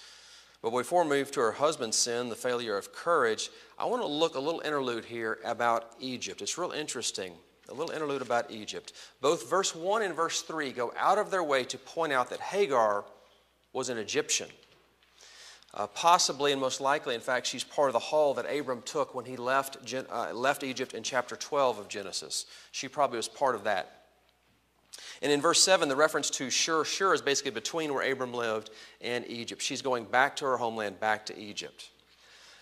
But 0.66 0.76
before 0.76 1.04
we 1.04 1.10
move 1.10 1.30
to 1.30 1.40
her 1.42 1.52
husband's 1.52 1.96
sin, 1.96 2.28
the 2.28 2.34
failure 2.34 2.76
of 2.76 2.92
courage, 2.92 3.50
I 3.78 3.84
want 3.84 4.02
to 4.02 4.08
look 4.08 4.34
a 4.34 4.40
little 4.40 4.62
interlude 4.62 5.04
here 5.04 5.38
about 5.44 5.92
Egypt. 6.00 6.42
It's 6.42 6.58
real 6.58 6.72
interesting. 6.72 7.34
A 7.68 7.72
little 7.72 7.92
interlude 7.92 8.20
about 8.20 8.50
Egypt. 8.50 8.92
Both 9.20 9.48
verse 9.48 9.76
1 9.76 10.02
and 10.02 10.12
verse 10.12 10.42
3 10.42 10.72
go 10.72 10.92
out 10.96 11.18
of 11.18 11.30
their 11.30 11.44
way 11.44 11.62
to 11.62 11.78
point 11.78 12.12
out 12.12 12.30
that 12.30 12.40
Hagar 12.40 13.04
was 13.72 13.90
an 13.90 13.98
Egyptian. 13.98 14.48
Uh, 15.72 15.86
possibly 15.86 16.50
and 16.50 16.60
most 16.60 16.80
likely, 16.80 17.14
in 17.14 17.20
fact, 17.20 17.46
she's 17.46 17.62
part 17.62 17.88
of 17.88 17.92
the 17.92 18.00
haul 18.00 18.34
that 18.34 18.52
Abram 18.52 18.82
took 18.82 19.14
when 19.14 19.24
he 19.24 19.36
left, 19.36 19.94
uh, 19.94 20.32
left 20.34 20.64
Egypt 20.64 20.94
in 20.94 21.04
chapter 21.04 21.36
12 21.36 21.78
of 21.78 21.88
Genesis. 21.88 22.44
She 22.72 22.88
probably 22.88 23.18
was 23.18 23.28
part 23.28 23.54
of 23.54 23.62
that. 23.62 23.95
And 25.22 25.32
in 25.32 25.40
verse 25.40 25.62
7, 25.62 25.88
the 25.88 25.96
reference 25.96 26.30
to 26.30 26.50
Shur, 26.50 26.84
Shur 26.84 27.14
is 27.14 27.22
basically 27.22 27.52
between 27.52 27.92
where 27.94 28.10
Abram 28.10 28.34
lived 28.34 28.70
and 29.00 29.26
Egypt. 29.28 29.62
She's 29.62 29.82
going 29.82 30.04
back 30.04 30.36
to 30.36 30.44
her 30.44 30.56
homeland, 30.56 31.00
back 31.00 31.26
to 31.26 31.38
Egypt. 31.38 31.90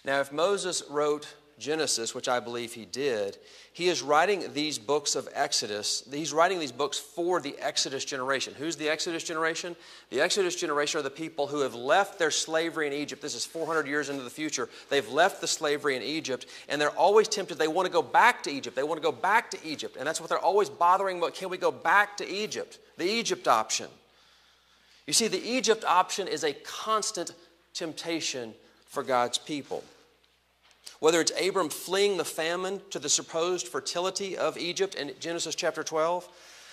Now, 0.05 0.21
if 0.21 0.33
Moses 0.33 0.83
wrote 0.89 1.35
Genesis, 1.59 2.15
which 2.15 2.29
I 2.29 2.41
believe 2.41 2.73
he 2.73 2.85
did, 2.85 3.39
he 3.73 3.89
is 3.89 4.03
writing 4.03 4.53
these 4.53 4.79
books 4.79 5.15
of 5.15 5.29
Exodus. 5.33 6.07
He's 6.13 6.33
writing 6.33 6.59
these 6.59 6.73
books 6.73 6.99
for 6.99 7.41
the 7.41 7.57
Exodus 7.59 8.05
generation. 8.05 8.55
Who's 8.57 8.77
the 8.77 8.89
Exodus 8.89 9.25
generation? 9.25 9.75
The 10.11 10.21
Exodus 10.21 10.57
generation 10.57 11.01
are 11.01 11.03
the 11.03 11.11
people 11.11 11.47
who 11.47 11.61
have 11.61 11.75
left 11.75 12.19
their 12.19 12.31
slavery 12.31 12.87
in 12.87 12.93
Egypt. 12.93 13.23
This 13.23 13.35
is 13.35 13.45
400 13.45 13.87
years 13.87 14.11
into 14.11 14.23
the 14.23 14.31
future. 14.31 14.69
They've 14.91 15.09
left 15.09 15.41
the 15.41 15.47
slavery 15.47 15.97
in 15.97 16.03
Egypt, 16.03 16.47
and 16.69 16.81
they're 16.81 16.91
always 16.91 17.29
tempted. 17.29 17.59
They 17.59 17.69
want 17.69 17.87
to 17.87 17.93
go 17.93 18.03
back 18.03 18.43
to 18.45 18.51
Egypt. 18.51 18.77
They 18.77 18.83
want 18.83 19.01
to 19.01 19.05
go 19.05 19.13
back 19.13 19.51
to 19.53 19.59
Egypt. 19.65 19.97
And 19.97 20.07
that's 20.07 20.21
what 20.21 20.29
they're 20.29 20.39
always 20.39 20.69
bothering 20.69 21.19
about. 21.19 21.35
Can 21.35 21.49
we 21.49 21.59
go 21.59 21.71
back 21.71 22.17
to 22.19 22.29
Egypt? 22.29 22.79
The 22.97 23.09
Egypt 23.09 23.49
option. 23.49 23.89
You 25.07 25.13
see, 25.13 25.29
the 25.29 25.43
Egypt 25.43 25.85
option 25.85 26.29
is 26.29 26.45
a 26.45 26.53
constant 26.53 27.33
temptation 27.75 28.55
for 28.87 29.03
God's 29.03 29.39
people. 29.39 29.85
Whether 31.05 31.21
it's 31.21 31.39
Abram 31.39 31.69
fleeing 31.69 32.17
the 32.17 32.25
famine 32.25 32.81
to 32.89 32.99
the 32.99 33.11
supposed 33.11 33.69
fertility 33.69 34.39
of 34.39 34.57
Egypt 34.57 34.95
in 34.95 35.13
Genesis 35.21 35.55
chapter 35.55 35.83
12, 35.83 36.27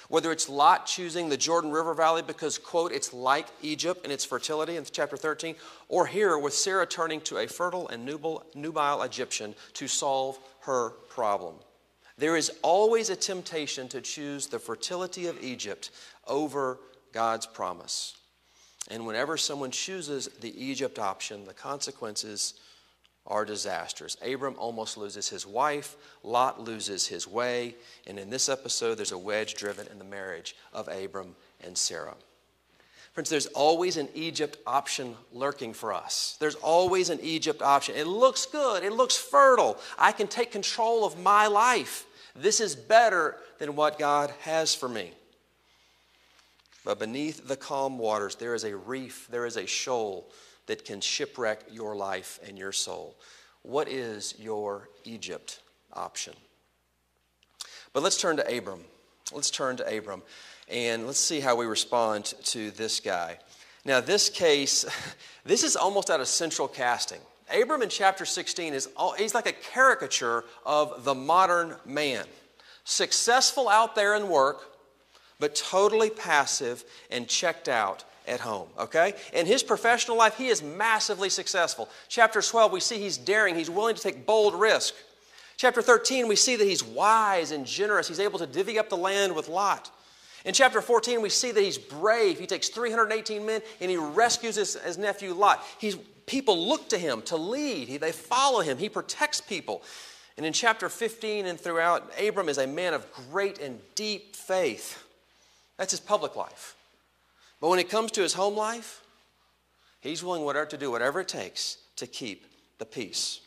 whether 0.07 0.31
it's 0.31 0.47
Lot 0.47 0.85
choosing 0.85 1.27
the 1.27 1.35
Jordan 1.35 1.69
River 1.69 1.93
Valley 1.93 2.21
because, 2.21 2.57
quote, 2.57 2.93
it's 2.93 3.11
like 3.11 3.47
Egypt 3.61 4.05
in 4.05 4.09
its 4.09 4.23
fertility 4.23 4.77
in 4.77 4.85
chapter 4.89 5.17
13, 5.17 5.55
or 5.89 6.07
here 6.07 6.37
with 6.37 6.53
Sarah 6.53 6.87
turning 6.87 7.19
to 7.19 7.39
a 7.39 7.45
fertile 7.45 7.89
and 7.89 8.05
nubile 8.05 9.01
Egyptian 9.01 9.53
to 9.73 9.89
solve 9.89 10.39
her 10.61 10.91
problem. 11.09 11.55
There 12.17 12.37
is 12.37 12.53
always 12.61 13.09
a 13.09 13.17
temptation 13.17 13.89
to 13.89 13.99
choose 13.99 14.47
the 14.47 14.59
fertility 14.59 15.27
of 15.27 15.43
Egypt 15.43 15.91
over 16.25 16.79
God's 17.11 17.47
promise. 17.47 18.15
And 18.89 19.05
whenever 19.05 19.35
someone 19.35 19.71
chooses 19.71 20.29
the 20.39 20.57
Egypt 20.57 20.99
option, 20.99 21.43
the 21.43 21.53
consequences 21.53 22.53
are 23.27 23.45
disasters. 23.45 24.17
Abram 24.25 24.55
almost 24.57 24.97
loses 24.97 25.29
his 25.29 25.45
wife, 25.45 25.95
Lot 26.23 26.59
loses 26.59 27.07
his 27.07 27.27
way, 27.27 27.75
and 28.07 28.19
in 28.19 28.29
this 28.29 28.49
episode, 28.49 28.95
there's 28.95 29.11
a 29.11 29.17
wedge 29.17 29.53
driven 29.53 29.87
in 29.87 29.99
the 29.99 30.03
marriage 30.03 30.55
of 30.73 30.87
Abram 30.87 31.35
and 31.63 31.77
Sarah. 31.77 32.15
Friends, 33.13 33.29
there's 33.29 33.47
always 33.47 33.97
an 33.97 34.07
Egypt 34.15 34.57
option 34.65 35.15
lurking 35.33 35.73
for 35.73 35.93
us. 35.93 36.37
There's 36.39 36.55
always 36.55 37.09
an 37.09 37.19
Egypt 37.21 37.61
option. 37.61 37.95
It 37.95 38.07
looks 38.07 38.45
good, 38.45 38.83
it 38.83 38.93
looks 38.93 39.17
fertile. 39.17 39.77
I 39.97 40.13
can 40.13 40.27
take 40.27 40.51
control 40.51 41.05
of 41.05 41.19
my 41.19 41.47
life. 41.47 42.05
This 42.35 42.61
is 42.61 42.75
better 42.75 43.35
than 43.59 43.75
what 43.75 43.99
God 43.99 44.33
has 44.41 44.73
for 44.73 44.87
me. 44.87 45.11
But 46.85 46.99
beneath 46.99 47.47
the 47.47 47.57
calm 47.57 47.99
waters, 47.99 48.35
there 48.35 48.55
is 48.55 48.63
a 48.63 48.75
reef, 48.75 49.27
there 49.29 49.45
is 49.45 49.57
a 49.57 49.67
shoal 49.67 50.27
that 50.71 50.85
can 50.85 51.01
shipwreck 51.01 51.59
your 51.69 51.97
life 51.97 52.39
and 52.47 52.57
your 52.57 52.71
soul. 52.71 53.17
What 53.61 53.89
is 53.89 54.35
your 54.39 54.87
Egypt 55.03 55.59
option? 55.91 56.33
But 57.91 58.03
let's 58.03 58.15
turn 58.15 58.37
to 58.37 58.57
Abram. 58.57 58.85
Let's 59.33 59.51
turn 59.51 59.75
to 59.75 59.97
Abram 59.97 60.23
and 60.69 61.07
let's 61.07 61.19
see 61.19 61.41
how 61.41 61.57
we 61.57 61.65
respond 61.65 62.33
to 62.45 62.71
this 62.71 63.01
guy. 63.01 63.37
Now, 63.83 63.99
this 63.99 64.29
case, 64.29 64.85
this 65.43 65.65
is 65.65 65.75
almost 65.75 66.09
out 66.09 66.21
of 66.21 66.29
central 66.29 66.69
casting. 66.69 67.19
Abram 67.53 67.81
in 67.81 67.89
chapter 67.89 68.23
16 68.23 68.73
is 68.73 68.87
all, 68.95 69.11
he's 69.11 69.35
like 69.35 69.47
a 69.47 69.73
caricature 69.73 70.45
of 70.65 71.03
the 71.03 71.13
modern 71.13 71.75
man. 71.85 72.23
Successful 72.85 73.67
out 73.67 73.93
there 73.93 74.15
in 74.15 74.29
work, 74.29 74.77
but 75.37 75.53
totally 75.53 76.09
passive 76.09 76.85
and 77.09 77.27
checked 77.27 77.67
out 77.67 78.05
at 78.27 78.39
home, 78.39 78.67
okay? 78.77 79.13
In 79.33 79.45
his 79.45 79.63
professional 79.63 80.17
life, 80.17 80.37
he 80.37 80.47
is 80.47 80.61
massively 80.61 81.29
successful. 81.29 81.89
Chapter 82.07 82.41
12, 82.41 82.71
we 82.71 82.79
see 82.79 82.99
he's 82.99 83.17
daring, 83.17 83.55
he's 83.55 83.69
willing 83.69 83.95
to 83.95 84.01
take 84.01 84.25
bold 84.25 84.55
risk. 84.55 84.93
Chapter 85.57 85.81
13, 85.81 86.27
we 86.27 86.35
see 86.35 86.55
that 86.55 86.67
he's 86.67 86.83
wise 86.83 87.51
and 87.51 87.65
generous. 87.65 88.07
He's 88.07 88.19
able 88.19 88.39
to 88.39 88.47
divvy 88.47 88.79
up 88.79 88.89
the 88.89 88.97
land 88.97 89.35
with 89.35 89.47
Lot. 89.47 89.91
In 90.43 90.53
chapter 90.53 90.81
14, 90.81 91.21
we 91.21 91.29
see 91.29 91.51
that 91.51 91.61
he's 91.61 91.77
brave. 91.77 92.39
He 92.39 92.47
takes 92.47 92.69
318 92.69 93.45
men 93.45 93.61
and 93.79 93.91
he 93.91 93.97
rescues 93.97 94.55
his, 94.55 94.73
his 94.75 94.97
nephew 94.97 95.33
Lot. 95.33 95.63
He's, 95.77 95.95
people 96.25 96.67
look 96.67 96.89
to 96.89 96.97
him 96.97 97.21
to 97.23 97.37
lead, 97.37 97.87
he, 97.87 97.97
they 97.97 98.11
follow 98.11 98.61
him, 98.61 98.77
he 98.77 98.89
protects 98.89 99.39
people. 99.39 99.83
And 100.37 100.45
in 100.45 100.53
chapter 100.53 100.89
15 100.89 101.45
and 101.45 101.59
throughout, 101.59 102.11
Abram 102.19 102.49
is 102.49 102.57
a 102.57 102.65
man 102.65 102.95
of 102.95 103.05
great 103.29 103.59
and 103.59 103.79
deep 103.93 104.35
faith. 104.35 105.03
That's 105.77 105.91
his 105.91 105.99
public 105.99 106.35
life. 106.35 106.75
But 107.61 107.69
when 107.69 107.79
it 107.79 107.89
comes 107.89 108.11
to 108.13 108.21
his 108.21 108.33
home 108.33 108.57
life, 108.57 109.01
he's 110.01 110.23
willing 110.23 110.43
whatever 110.43 110.65
to 110.65 110.77
do 110.77 110.91
whatever 110.91 111.21
it 111.21 111.27
takes 111.27 111.77
to 111.97 112.07
keep 112.07 112.47
the 112.79 112.85
peace. 112.85 113.39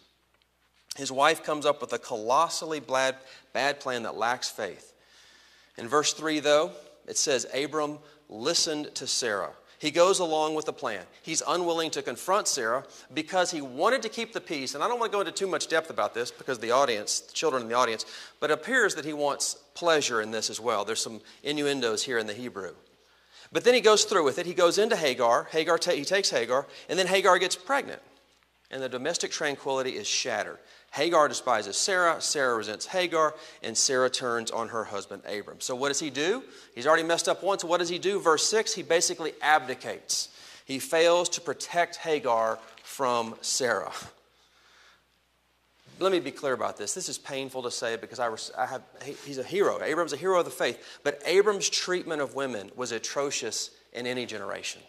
His 0.97 1.11
wife 1.11 1.42
comes 1.42 1.66
up 1.66 1.80
with 1.80 1.92
a 1.92 1.99
colossally 1.99 2.78
bad, 2.78 3.16
bad 3.52 3.80
plan 3.80 4.04
that 4.04 4.16
lacks 4.16 4.49
faith. 4.49 4.92
In 5.76 5.88
verse 5.88 6.12
3, 6.12 6.38
though, 6.38 6.71
it 7.09 7.18
says 7.18 7.47
Abram 7.52 7.99
listened 8.28 8.94
to 8.94 9.09
Sarah. 9.09 9.50
He 9.80 9.90
goes 9.90 10.21
along 10.21 10.54
with 10.54 10.66
the 10.66 10.73
plan. 10.73 11.02
He's 11.23 11.42
unwilling 11.47 11.90
to 11.90 12.00
confront 12.00 12.47
Sarah 12.47 12.85
because 13.12 13.50
he 13.50 13.61
wanted 13.61 14.02
to 14.02 14.09
keep 14.09 14.33
the 14.33 14.40
peace. 14.40 14.75
And 14.75 14.85
I 14.85 14.88
don't 14.88 15.00
want 15.00 15.11
to 15.11 15.16
go 15.16 15.21
into 15.21 15.33
too 15.33 15.49
much 15.49 15.66
depth 15.66 15.90
about 15.90 16.14
this 16.14 16.30
because 16.30 16.61
the 16.61 16.71
audience, 16.71 17.21
the 17.21 17.33
children 17.33 17.64
in 17.64 17.68
the 17.68 17.75
audience, 17.75 18.06
but 18.38 18.50
it 18.50 18.54
appears 18.54 18.94
that 18.94 19.04
he 19.04 19.12
wants 19.12 19.56
pleasure 19.75 20.23
in 20.23 20.30
this 20.30 20.49
as 20.49 20.61
well. 20.61 20.85
There's 20.85 21.02
some 21.02 21.21
innuendos 21.42 22.04
here 22.04 22.18
in 22.18 22.26
the 22.28 22.33
Hebrew. 22.33 22.75
But 23.54 23.62
then 23.62 23.75
he 23.75 23.80
goes 23.80 24.04
through 24.04 24.25
with 24.25 24.40
it. 24.40 24.46
He 24.46 24.52
goes 24.52 24.78
into 24.78 24.96
Hagar. 24.96 25.44
Hagar 25.44 25.78
ta- 25.78 25.92
he 25.92 26.04
takes 26.04 26.28
Hagar, 26.28 26.66
and 26.88 26.99
then 26.99 27.06
Hagar 27.06 27.38
gets 27.38 27.54
pregnant. 27.54 28.02
And 28.73 28.82
the 28.82 28.88
domestic 28.88 29.30
tranquility 29.30 29.90
is 29.90 30.08
shattered. 30.08 30.58
Hagar 30.90 31.28
despises 31.28 31.76
Sarah, 31.76 32.20
Sarah 32.20 32.56
resents 32.56 32.87
Hagar, 32.87 33.32
and 33.62 33.78
Sarah 33.78 34.11
turns 34.11 34.50
on 34.50 34.70
her 34.70 34.82
husband 34.82 35.23
Abram. 35.25 35.61
So 35.61 35.76
what 35.76 35.88
does 35.88 36.00
he 36.00 36.11
do? 36.11 36.42
He's 36.75 36.84
already 36.84 37.04
messed 37.04 37.28
up 37.28 37.44
once. 37.44 37.62
What 37.62 37.78
does 37.78 37.88
he 37.88 37.99
do? 37.99 38.18
Verse 38.18 38.44
6, 38.49 38.75
he 38.75 38.82
basically 38.82 39.34
abdicates. 39.40 40.30
He 40.64 40.80
fails 40.80 41.28
to 41.30 41.40
protect 41.40 41.96
Hagar 41.96 42.58
from 42.82 43.37
Sarah. 43.40 43.92
Let 46.00 46.10
me 46.10 46.20
be 46.20 46.32
clear 46.32 46.52
about 46.52 46.76
this. 46.76 46.92
This 46.92 47.08
is 47.08 47.18
painful 47.18 47.62
to 47.62 47.70
say 47.70 47.96
because 47.96 48.18
I, 48.18 48.28
I 48.60 48.66
have, 48.66 48.82
he's 49.24 49.38
a 49.38 49.44
hero. 49.44 49.80
Abram's 49.82 50.12
a 50.12 50.16
hero 50.16 50.40
of 50.40 50.44
the 50.44 50.50
faith. 50.50 51.00
But 51.04 51.22
Abram's 51.24 51.68
treatment 51.68 52.20
of 52.20 52.34
women 52.34 52.70
was 52.74 52.90
atrocious 52.92 53.70
in 53.92 54.06
any 54.06 54.26
generation. 54.26 54.82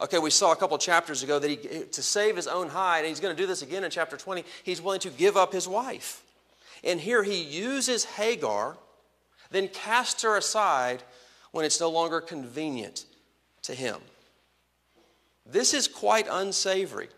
Okay, 0.00 0.18
we 0.18 0.30
saw 0.30 0.52
a 0.52 0.56
couple 0.56 0.76
chapters 0.78 1.22
ago 1.22 1.38
that 1.38 1.50
he, 1.50 1.56
to 1.56 2.02
save 2.02 2.36
his 2.36 2.46
own 2.46 2.68
hide, 2.68 3.00
and 3.00 3.08
he's 3.08 3.20
going 3.20 3.34
to 3.34 3.42
do 3.42 3.46
this 3.46 3.62
again 3.62 3.82
in 3.82 3.90
chapter 3.90 4.16
20, 4.16 4.44
he's 4.62 4.80
willing 4.80 5.00
to 5.00 5.10
give 5.10 5.36
up 5.36 5.52
his 5.52 5.66
wife. 5.66 6.22
And 6.84 7.00
here 7.00 7.22
he 7.22 7.42
uses 7.42 8.04
Hagar, 8.04 8.76
then 9.50 9.68
casts 9.68 10.22
her 10.22 10.36
aside 10.36 11.02
when 11.52 11.64
it's 11.64 11.80
no 11.80 11.90
longer 11.90 12.20
convenient 12.20 13.06
to 13.62 13.74
him. 13.74 13.96
This 15.46 15.72
is 15.72 15.88
quite 15.88 16.26
unsavory. 16.30 17.08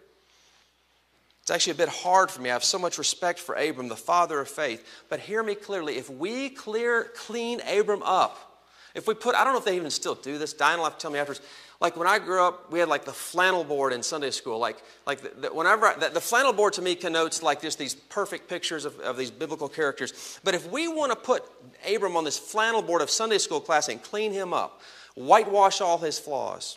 It's 1.48 1.54
actually 1.54 1.70
a 1.70 1.76
bit 1.76 1.88
hard 1.88 2.30
for 2.30 2.42
me. 2.42 2.50
I 2.50 2.52
have 2.52 2.62
so 2.62 2.78
much 2.78 2.98
respect 2.98 3.38
for 3.38 3.54
Abram, 3.54 3.88
the 3.88 3.96
father 3.96 4.38
of 4.38 4.50
faith. 4.50 4.86
But 5.08 5.20
hear 5.20 5.42
me 5.42 5.54
clearly. 5.54 5.96
If 5.96 6.10
we 6.10 6.50
clear, 6.50 7.04
clean 7.16 7.62
Abram 7.66 8.02
up, 8.02 8.66
if 8.94 9.08
we 9.08 9.14
put, 9.14 9.34
I 9.34 9.44
don't 9.44 9.54
know 9.54 9.58
if 9.58 9.64
they 9.64 9.76
even 9.76 9.90
still 9.90 10.14
do 10.14 10.36
this. 10.36 10.52
Diane 10.52 10.76
will 10.76 10.84
have 10.84 10.98
to 10.98 11.00
tell 11.00 11.10
me 11.10 11.18
afterwards. 11.18 11.40
Like 11.80 11.96
when 11.96 12.06
I 12.06 12.18
grew 12.18 12.42
up, 12.42 12.70
we 12.70 12.80
had 12.80 12.90
like 12.90 13.06
the 13.06 13.14
flannel 13.14 13.64
board 13.64 13.94
in 13.94 14.02
Sunday 14.02 14.30
school. 14.30 14.58
Like, 14.58 14.76
like 15.06 15.22
the, 15.22 15.40
the 15.40 15.48
whenever 15.48 15.86
I, 15.86 15.94
the, 15.94 16.10
the, 16.10 16.20
flannel 16.20 16.52
board 16.52 16.74
to 16.74 16.82
me 16.82 16.94
connotes 16.94 17.42
like 17.42 17.62
just 17.62 17.78
these 17.78 17.94
perfect 17.94 18.46
pictures 18.46 18.84
of, 18.84 19.00
of 19.00 19.16
these 19.16 19.30
biblical 19.30 19.70
characters. 19.70 20.38
But 20.44 20.54
if 20.54 20.70
we 20.70 20.86
want 20.86 21.12
to 21.12 21.16
put 21.16 21.44
Abram 21.90 22.14
on 22.18 22.24
this 22.24 22.38
flannel 22.38 22.82
board 22.82 23.00
of 23.00 23.08
Sunday 23.08 23.38
school 23.38 23.62
class 23.62 23.88
and 23.88 24.02
clean 24.02 24.32
him 24.32 24.52
up, 24.52 24.82
whitewash 25.14 25.80
all 25.80 25.96
his 25.96 26.18
flaws, 26.18 26.76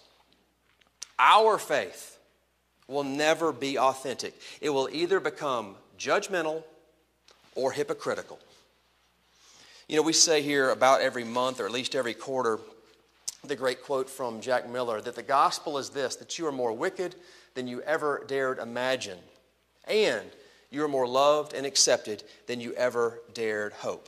our 1.20 1.58
faith 1.58 2.12
will 2.92 3.04
never 3.04 3.52
be 3.52 3.80
authentic. 3.80 4.34
It 4.60 4.70
will 4.70 4.90
either 4.92 5.20
become 5.20 5.76
judgmental 5.98 6.64
or 7.56 7.72
hypocritical. 7.72 8.40
You 9.88 9.98
know, 9.98 10.04
we 10.04 10.14
say 10.14 10.42
here 10.42 10.70
about 10.70 11.02
every 11.02 11.24
month 11.24 11.60
or 11.60 11.66
at 11.66 11.72
least 11.72 11.96
every 11.96 12.14
quarter 12.14 12.60
the 13.44 13.56
great 13.56 13.84
quote 13.84 14.10
from 14.10 14.40
Jack 14.40 14.70
Miller 14.70 15.02
that 15.02 15.16
the 15.16 15.24
gospel 15.24 15.78
is 15.78 15.90
this 15.90 16.16
that 16.18 16.38
you 16.38 16.46
are 16.46 16.52
more 16.52 16.72
wicked 16.72 17.16
than 17.56 17.68
you 17.68 17.82
ever 17.82 18.24
dared 18.28 18.60
imagine, 18.60 19.18
and 19.88 20.30
you 20.70 20.84
are 20.84 20.88
more 20.88 21.08
loved 21.08 21.54
and 21.54 21.66
accepted 21.66 22.24
than 22.48 22.62
you 22.62 22.74
ever 22.74 23.20
dared 23.34 23.74
hope. 23.74 24.08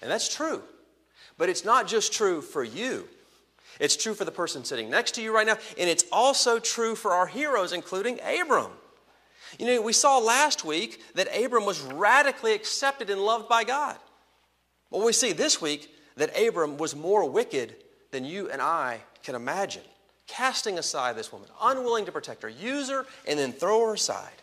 And 0.00 0.10
that's 0.10 0.34
true. 0.34 0.62
But 1.38 1.48
it's 1.48 1.64
not 1.64 1.86
just 1.86 2.12
true 2.12 2.40
for 2.40 2.64
you, 2.64 3.08
it's 3.80 3.96
true 3.96 4.14
for 4.14 4.24
the 4.24 4.32
person 4.32 4.64
sitting 4.64 4.90
next 4.90 5.14
to 5.16 5.22
you 5.22 5.34
right 5.34 5.46
now, 5.46 5.56
and 5.78 5.88
it's 5.88 6.04
also 6.12 6.58
true 6.58 6.94
for 6.94 7.12
our 7.12 7.26
heroes, 7.26 7.72
including 7.72 8.20
Abram. 8.20 8.70
You 9.58 9.66
know, 9.66 9.82
we 9.82 9.92
saw 9.92 10.18
last 10.18 10.64
week 10.64 11.02
that 11.14 11.28
Abram 11.36 11.66
was 11.66 11.80
radically 11.80 12.54
accepted 12.54 13.10
and 13.10 13.20
loved 13.20 13.48
by 13.48 13.64
God. 13.64 13.96
Well, 14.90 15.04
we 15.04 15.12
see 15.12 15.32
this 15.32 15.60
week 15.60 15.94
that 16.16 16.38
Abram 16.38 16.76
was 16.76 16.94
more 16.94 17.28
wicked 17.28 17.76
than 18.10 18.24
you 18.24 18.50
and 18.50 18.60
I 18.60 19.00
can 19.22 19.34
imagine. 19.34 19.82
Casting 20.26 20.78
aside 20.78 21.16
this 21.16 21.32
woman, 21.32 21.48
unwilling 21.60 22.06
to 22.06 22.12
protect 22.12 22.42
her, 22.42 22.48
use 22.48 22.88
her, 22.90 23.06
and 23.26 23.38
then 23.38 23.52
throw 23.52 23.86
her 23.86 23.94
aside. 23.94 24.41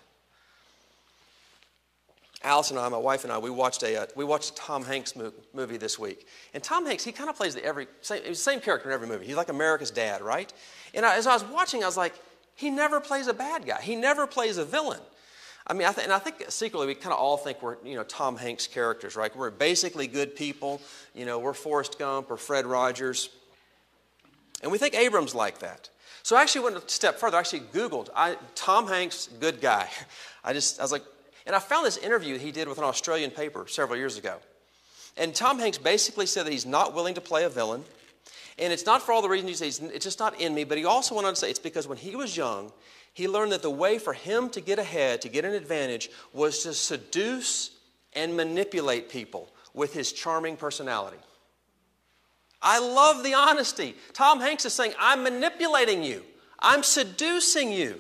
Alice 2.41 2.72
and 2.72 2.79
I, 2.79 2.88
my 2.88 2.98
wife 2.98 3.25
and 3.25 3.34
I, 3.34 3.38
we 3.38 3.50
watched 3.50 3.84
a 3.84 4.01
uh, 4.01 4.05
we 4.15 4.24
watched 4.24 4.51
a 4.51 4.55
Tom 4.55 4.86
Hanks 4.86 5.13
movie 5.53 5.77
this 5.77 6.00
week, 6.00 6.25
and 6.53 6.63
Tom 6.63 6.86
Hanks 6.86 7.03
he 7.03 7.12
kind 7.12 7.29
of 7.29 7.36
plays 7.36 7.53
the 7.53 7.63
every 7.65 7.88
same, 8.01 8.34
same 8.34 8.62
character 8.62 8.89
in 8.89 8.93
every 8.93 9.08
movie. 9.08 9.25
He's 9.25 9.36
like 9.36 9.50
America's 9.50 9.91
dad, 9.91 10.22
right? 10.22 10.51
And 10.93 11.05
I, 11.05 11.17
as 11.17 11.27
I 11.27 11.34
was 11.34 11.43
watching, 11.43 11.84
I 11.84 11.86
was 11.86 11.98
like, 11.98 12.13
he 12.55 12.69
never 12.69 13.01
plays 13.01 13.27
a 13.27 13.34
bad 13.34 13.65
guy. 13.65 13.81
He 13.81 13.96
never 13.96 14.25
plays 14.25 14.58
a 14.58 14.63
villain. 14.63 15.01
I 15.67 15.74
mean, 15.74 15.86
I 15.86 15.91
th- 15.91 16.05
and 16.05 16.13
I 16.13 16.19
think 16.19 16.46
secretly 16.48 16.88
we 16.88 16.96
kind 16.96 17.13
of 17.13 17.19
all 17.19 17.36
think 17.36 17.62
we're 17.62 17.75
you 17.84 17.96
know 17.96 18.03
Tom 18.03 18.38
Hanks 18.38 18.67
characters, 18.67 19.17
right? 19.17 19.36
We're 19.36 19.51
basically 19.51 20.08
good 20.08 20.34
people. 20.36 20.81
You 21.13 21.25
know, 21.25 21.39
we're 21.39 21.53
Forrest 21.53 22.00
Gump 22.00 22.31
or 22.31 22.38
Fred 22.38 22.65
Rogers, 22.65 23.29
and 24.63 24.72
we 24.72 24.77
think 24.77 24.96
Abram's 24.96 25.36
like 25.36 25.60
that. 25.60 25.89
So 26.24 26.38
I 26.38 26.41
actually 26.41 26.65
went 26.65 26.77
a 26.77 26.89
step 26.89 27.19
further. 27.19 27.38
I 27.38 27.41
actually 27.41 27.62
Googled 27.62 28.10
I, 28.15 28.37
Tom 28.55 28.87
Hanks, 28.87 29.29
good 29.42 29.59
guy. 29.59 29.90
I 30.44 30.53
just 30.53 30.79
I 30.79 30.83
was 30.83 30.92
like, 30.94 31.03
and 31.50 31.55
I 31.55 31.59
found 31.59 31.83
this 31.83 31.98
interview 31.98 32.38
he 32.38 32.51
did 32.51 32.68
with 32.68 32.77
an 32.77 32.83
Australian 32.83 33.31
paper 33.31 33.66
several 33.68 33.98
years 33.98 34.20
ago. 34.20 34.35
And 35.18 35.33
Tom 35.33 35.57
Hanks 35.57 35.79
basically 35.79 36.27
said 36.27 36.46
that 36.46 36.51
he's 36.51 36.68
not 36.68 36.94
willing 36.94 37.16
to 37.16 37.22
play 37.22 37.44
a 37.44 37.50
villain. 37.50 37.83
And 38.59 38.72
it's 38.72 38.85
not 38.85 39.01
for 39.01 39.14
all 39.14 39.24
the 39.24 39.29
reasons 39.29 39.50
you 39.59 39.72
say, 39.72 39.88
it's 39.88 40.05
just 40.05 40.20
not 40.20 40.40
in 40.40 40.53
me, 40.53 40.64
but 40.64 40.77
he 40.77 40.85
also 40.85 41.16
went 41.16 41.25
on 41.25 41.33
to 41.33 41.40
say 41.40 41.50
it's 41.50 41.57
because 41.57 41.88
when 41.88 41.98
he 41.98 42.16
was 42.16 42.38
young, 42.38 42.72
he 43.16 43.27
learned 43.27 43.51
that 43.51 43.64
the 43.64 43.72
way 43.72 43.98
for 43.98 44.14
him 44.14 44.51
to 44.51 44.62
get 44.62 44.77
ahead, 44.77 45.24
to 45.24 45.27
get 45.27 45.44
an 45.44 45.53
advantage, 45.53 46.12
was 46.33 46.62
to 46.62 46.74
seduce 46.75 47.72
and 48.14 48.38
manipulate 48.38 49.09
people 49.09 49.50
with 49.74 49.92
his 49.92 50.14
charming 50.14 50.55
personality. 50.55 51.18
I 52.62 52.77
love 52.77 53.24
the 53.24 53.33
honesty. 53.33 53.96
Tom 54.14 54.40
Hanks 54.40 54.66
is 54.66 54.74
saying, 54.74 54.94
I'm 55.00 55.24
manipulating 55.24 56.03
you, 56.03 56.24
I'm 56.59 56.83
seducing 56.83 57.72
you 57.72 58.00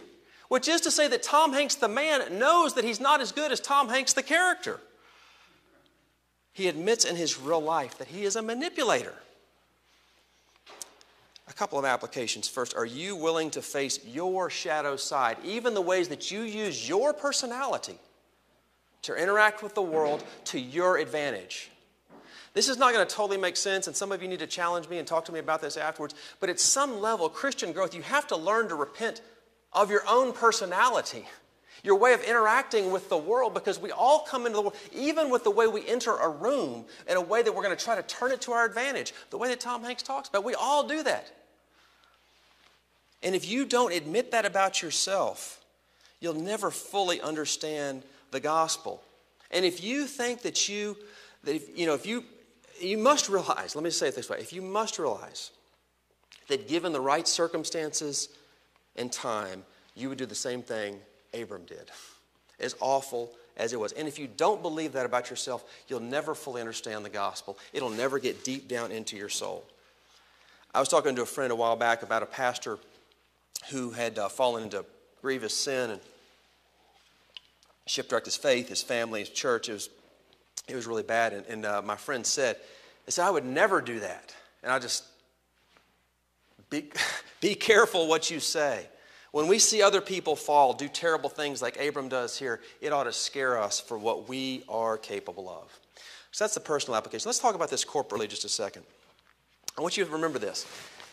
which 0.49 0.67
is 0.67 0.81
to 0.81 0.91
say 0.91 1.07
that 1.07 1.23
Tom 1.23 1.53
Hanks, 1.53 1.75
the 1.75 1.87
man, 1.87 2.37
knows 2.37 2.73
that 2.73 2.83
he's 2.83 2.99
not 2.99 3.21
as 3.21 3.31
good 3.31 3.51
as 3.51 3.59
Tom 3.59 3.87
Hanks, 3.87 4.13
the 4.13 4.23
character. 4.23 4.79
He 6.51 6.67
admits 6.67 7.05
in 7.05 7.15
his 7.15 7.39
real 7.39 7.61
life 7.61 7.97
that 7.99 8.09
he 8.09 8.25
is 8.25 8.35
a 8.35 8.41
manipulator. 8.41 9.13
A 11.47 11.53
couple 11.53 11.79
of 11.79 11.85
applications. 11.85 12.49
First, 12.49 12.75
are 12.75 12.85
you 12.85 13.15
willing 13.15 13.51
to 13.51 13.61
face 13.61 14.03
your 14.05 14.49
shadow 14.49 14.95
side, 14.95 15.37
even 15.43 15.73
the 15.73 15.81
ways 15.81 16.09
that 16.09 16.31
you 16.31 16.41
use 16.41 16.89
your 16.89 17.13
personality 17.13 17.97
to 19.03 19.15
interact 19.15 19.63
with 19.63 19.75
the 19.75 19.81
world 19.81 20.23
to 20.45 20.59
your 20.59 20.97
advantage? 20.97 21.71
This 22.53 22.67
is 22.67 22.77
not 22.77 22.93
going 22.93 23.07
to 23.07 23.15
totally 23.15 23.37
make 23.37 23.55
sense, 23.55 23.85
and 23.85 23.95
some 23.95 24.11
of 24.11 24.21
you 24.21 24.27
need 24.27 24.39
to 24.39 24.47
challenge 24.47 24.89
me 24.89 24.97
and 24.97 25.07
talk 25.07 25.25
to 25.25 25.31
me 25.31 25.39
about 25.39 25.61
this 25.61 25.77
afterwards. 25.77 26.15
But 26.39 26.49
at 26.49 26.59
some 26.59 26.99
level, 26.99 27.29
Christian 27.29 27.71
growth, 27.71 27.93
you 27.93 28.01
have 28.01 28.25
to 28.27 28.35
learn 28.35 28.67
to 28.69 28.75
repent 28.75 29.21
of 29.73 29.91
your 29.91 30.01
own 30.07 30.33
personality, 30.33 31.25
your 31.83 31.95
way 31.95 32.13
of 32.13 32.21
interacting 32.23 32.91
with 32.91 33.09
the 33.09 33.17
world, 33.17 33.53
because 33.53 33.79
we 33.79 33.91
all 33.91 34.19
come 34.19 34.45
into 34.45 34.55
the 34.55 34.61
world, 34.61 34.75
even 34.91 35.29
with 35.29 35.43
the 35.43 35.51
way 35.51 35.67
we 35.67 35.87
enter 35.87 36.15
a 36.15 36.29
room, 36.29 36.85
in 37.07 37.17
a 37.17 37.21
way 37.21 37.41
that 37.41 37.53
we're 37.53 37.63
going 37.63 37.75
to 37.75 37.83
try 37.83 37.95
to 37.95 38.03
turn 38.03 38.31
it 38.31 38.41
to 38.41 38.51
our 38.51 38.65
advantage, 38.65 39.13
the 39.29 39.37
way 39.37 39.47
that 39.47 39.59
Tom 39.59 39.83
Hanks 39.83 40.03
talks 40.03 40.29
about. 40.29 40.43
We 40.43 40.55
all 40.55 40.87
do 40.87 41.03
that. 41.03 41.31
And 43.21 43.35
if 43.35 43.49
you 43.49 43.65
don't 43.65 43.93
admit 43.93 44.31
that 44.31 44.45
about 44.45 44.81
yourself, 44.81 45.63
you'll 46.19 46.33
never 46.33 46.71
fully 46.71 47.21
understand 47.21 48.03
the 48.31 48.39
gospel. 48.39 49.01
And 49.51 49.65
if 49.65 49.83
you 49.83 50.05
think 50.05 50.41
that 50.43 50.69
you, 50.69 50.97
that 51.43 51.55
if, 51.55 51.77
you 51.77 51.85
know, 51.85 51.93
if 51.93 52.05
you, 52.05 52.23
you 52.79 52.97
must 52.97 53.29
realize, 53.29 53.75
let 53.75 53.83
me 53.83 53.89
say 53.89 54.07
it 54.07 54.15
this 54.15 54.29
way, 54.29 54.37
if 54.39 54.53
you 54.53 54.61
must 54.61 54.99
realize 54.99 55.51
that 56.47 56.67
given 56.67 56.93
the 56.93 57.01
right 57.01 57.27
circumstances, 57.27 58.29
and 58.95 59.11
time, 59.11 59.63
you 59.95 60.09
would 60.09 60.17
do 60.17 60.25
the 60.25 60.35
same 60.35 60.61
thing 60.61 60.99
Abram 61.33 61.63
did. 61.65 61.91
As 62.59 62.75
awful 62.79 63.31
as 63.57 63.73
it 63.73 63.79
was. 63.79 63.91
And 63.91 64.07
if 64.07 64.17
you 64.17 64.27
don't 64.27 64.61
believe 64.61 64.93
that 64.93 65.05
about 65.05 65.29
yourself, 65.29 65.63
you'll 65.87 65.99
never 65.99 66.33
fully 66.33 66.61
understand 66.61 67.05
the 67.05 67.09
gospel. 67.09 67.57
It'll 67.73 67.89
never 67.89 68.19
get 68.19 68.43
deep 68.43 68.67
down 68.67 68.91
into 68.91 69.17
your 69.17 69.29
soul. 69.29 69.65
I 70.73 70.79
was 70.79 70.87
talking 70.87 71.15
to 71.15 71.21
a 71.21 71.25
friend 71.25 71.51
a 71.51 71.55
while 71.55 71.75
back 71.75 72.03
about 72.03 72.23
a 72.23 72.27
pastor 72.27 72.79
who 73.69 73.91
had 73.91 74.17
uh, 74.17 74.29
fallen 74.29 74.63
into 74.63 74.85
grievous 75.21 75.55
sin 75.55 75.91
and 75.91 76.01
shipwrecked 77.85 78.25
his 78.25 78.37
faith, 78.37 78.69
his 78.69 78.81
family, 78.81 79.21
his 79.21 79.29
church. 79.29 79.67
It 79.67 79.73
was, 79.73 79.89
it 80.67 80.75
was 80.75 80.87
really 80.87 81.03
bad. 81.03 81.33
And, 81.33 81.45
and 81.47 81.65
uh, 81.65 81.81
my 81.81 81.95
friend 81.95 82.25
said, 82.25 82.57
they 83.05 83.11
said, 83.11 83.25
I 83.25 83.31
would 83.31 83.45
never 83.45 83.81
do 83.81 83.99
that. 83.99 84.35
And 84.63 84.71
I 84.71 84.79
just, 84.79 85.03
be, 86.69 86.91
be 87.41 87.55
careful 87.55 88.07
what 88.07 88.29
you 88.29 88.39
say. 88.39 88.87
When 89.31 89.47
we 89.47 89.59
see 89.59 89.81
other 89.81 90.01
people 90.01 90.35
fall, 90.35 90.73
do 90.73 90.87
terrible 90.87 91.29
things 91.29 91.61
like 91.61 91.79
Abram 91.79 92.09
does 92.09 92.37
here, 92.37 92.61
it 92.81 92.91
ought 92.91 93.03
to 93.03 93.13
scare 93.13 93.59
us 93.59 93.79
for 93.79 93.97
what 93.97 94.27
we 94.27 94.63
are 94.67 94.97
capable 94.97 95.47
of. 95.47 95.79
So 96.31 96.43
that's 96.43 96.55
the 96.55 96.59
personal 96.59 96.95
application. 96.97 97.27
Let's 97.27 97.39
talk 97.39 97.55
about 97.55 97.69
this 97.69 97.85
corporately 97.85 98.27
just 98.27 98.45
a 98.45 98.49
second. 98.49 98.83
I 99.77 99.81
want 99.81 99.97
you 99.97 100.05
to 100.05 100.11
remember 100.11 100.39
this. 100.39 100.65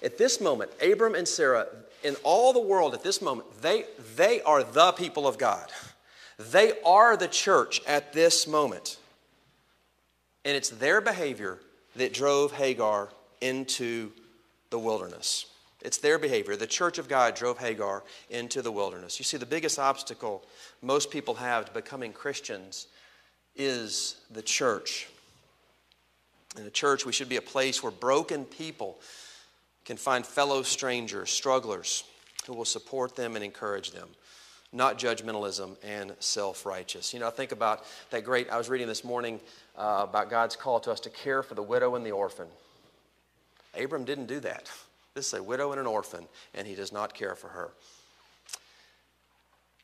At 0.03 0.19
this 0.19 0.41
moment, 0.41 0.71
Abram 0.83 1.15
and 1.15 1.27
Sarah, 1.27 1.67
in 2.05 2.17
all 2.23 2.53
the 2.53 2.61
world 2.61 2.95
at 2.95 3.03
this 3.03 3.21
moment, 3.21 3.49
they, 3.61 3.85
they 4.15 4.43
are 4.43 4.63
the 4.63 4.93
people 4.93 5.27
of 5.27 5.39
God. 5.39 5.71
They 6.39 6.73
are 6.85 7.17
the 7.17 7.29
church 7.29 7.81
at 7.87 8.13
this 8.13 8.47
moment. 8.47 8.99
And 10.45 10.57
it's 10.57 10.69
their 10.69 11.01
behavior 11.01 11.59
that 11.97 12.13
drove 12.13 12.53
Hagar 12.53 13.09
into 13.41 14.13
the 14.71 14.79
wilderness. 14.79 15.47
It's 15.83 15.99
their 15.99 16.19
behavior. 16.19 16.57
The 16.57 16.67
church 16.67 16.99
of 16.99 17.09
God 17.09 17.35
drove 17.35 17.59
Hagar 17.59 18.03
into 18.31 18.63
the 18.63 18.73
wilderness. 18.73 19.19
You 19.19 19.25
see, 19.25 19.37
the 19.37 19.47
biggest 19.47 19.79
obstacle 19.79 20.45
most 20.83 21.11
people 21.11 21.35
have 21.35 21.67
to 21.67 21.73
becoming 21.73 22.13
Christians 22.13 22.89
is 23.55 24.17
the 24.31 24.43
church. 24.43 25.09
In 26.57 26.65
the 26.65 26.71
church, 26.71 27.05
we 27.05 27.13
should 27.13 27.29
be 27.29 27.37
a 27.37 27.43
place 27.43 27.83
where 27.83 27.93
broken 27.93 28.45
people 28.45 28.99
can 29.85 29.97
find 29.97 30.27
fellow 30.27 30.63
strangers, 30.63 31.31
strugglers, 31.31 32.05
who 32.47 32.55
will 32.55 32.65
support 32.65 33.17
them 33.17 33.35
and 33.37 33.45
encourage 33.45 33.91
them, 33.91 34.09
not 34.73 34.99
judgmentalism 34.99 35.77
and 35.85 36.13
self 36.21 36.65
righteous. 36.65 37.13
You 37.13 37.21
know, 37.21 37.29
I 37.29 37.31
think 37.31 37.53
about 37.53 37.85
that 38.11 38.25
great, 38.25 38.51
I 38.51 38.57
was 38.57 38.69
reading 38.69 38.87
this 38.87 39.05
morning 39.05 39.41
uh, 39.77 40.07
about 40.09 40.31
God's 40.31 40.57
call 40.57 40.81
to 40.81 40.91
us 40.91 41.01
to 41.01 41.11
care 41.11 41.43
for 41.43 41.55
the 41.55 41.63
widow 41.63 41.95
and 41.95 42.05
the 42.05 42.13
orphan. 42.13 42.47
Abram 43.79 44.05
didn't 44.05 44.27
do 44.27 44.41
that. 44.41 44.71
This 45.15 45.29
is 45.29 45.35
a 45.35 45.43
widow 45.43 45.73
and 45.73 45.81
an 45.81 45.87
orphan, 45.87 46.27
and 46.55 46.67
he 46.67 46.75
does 46.75 46.93
not 46.93 47.15
care 47.15 47.35
for 47.35 47.49
her. 47.49 47.71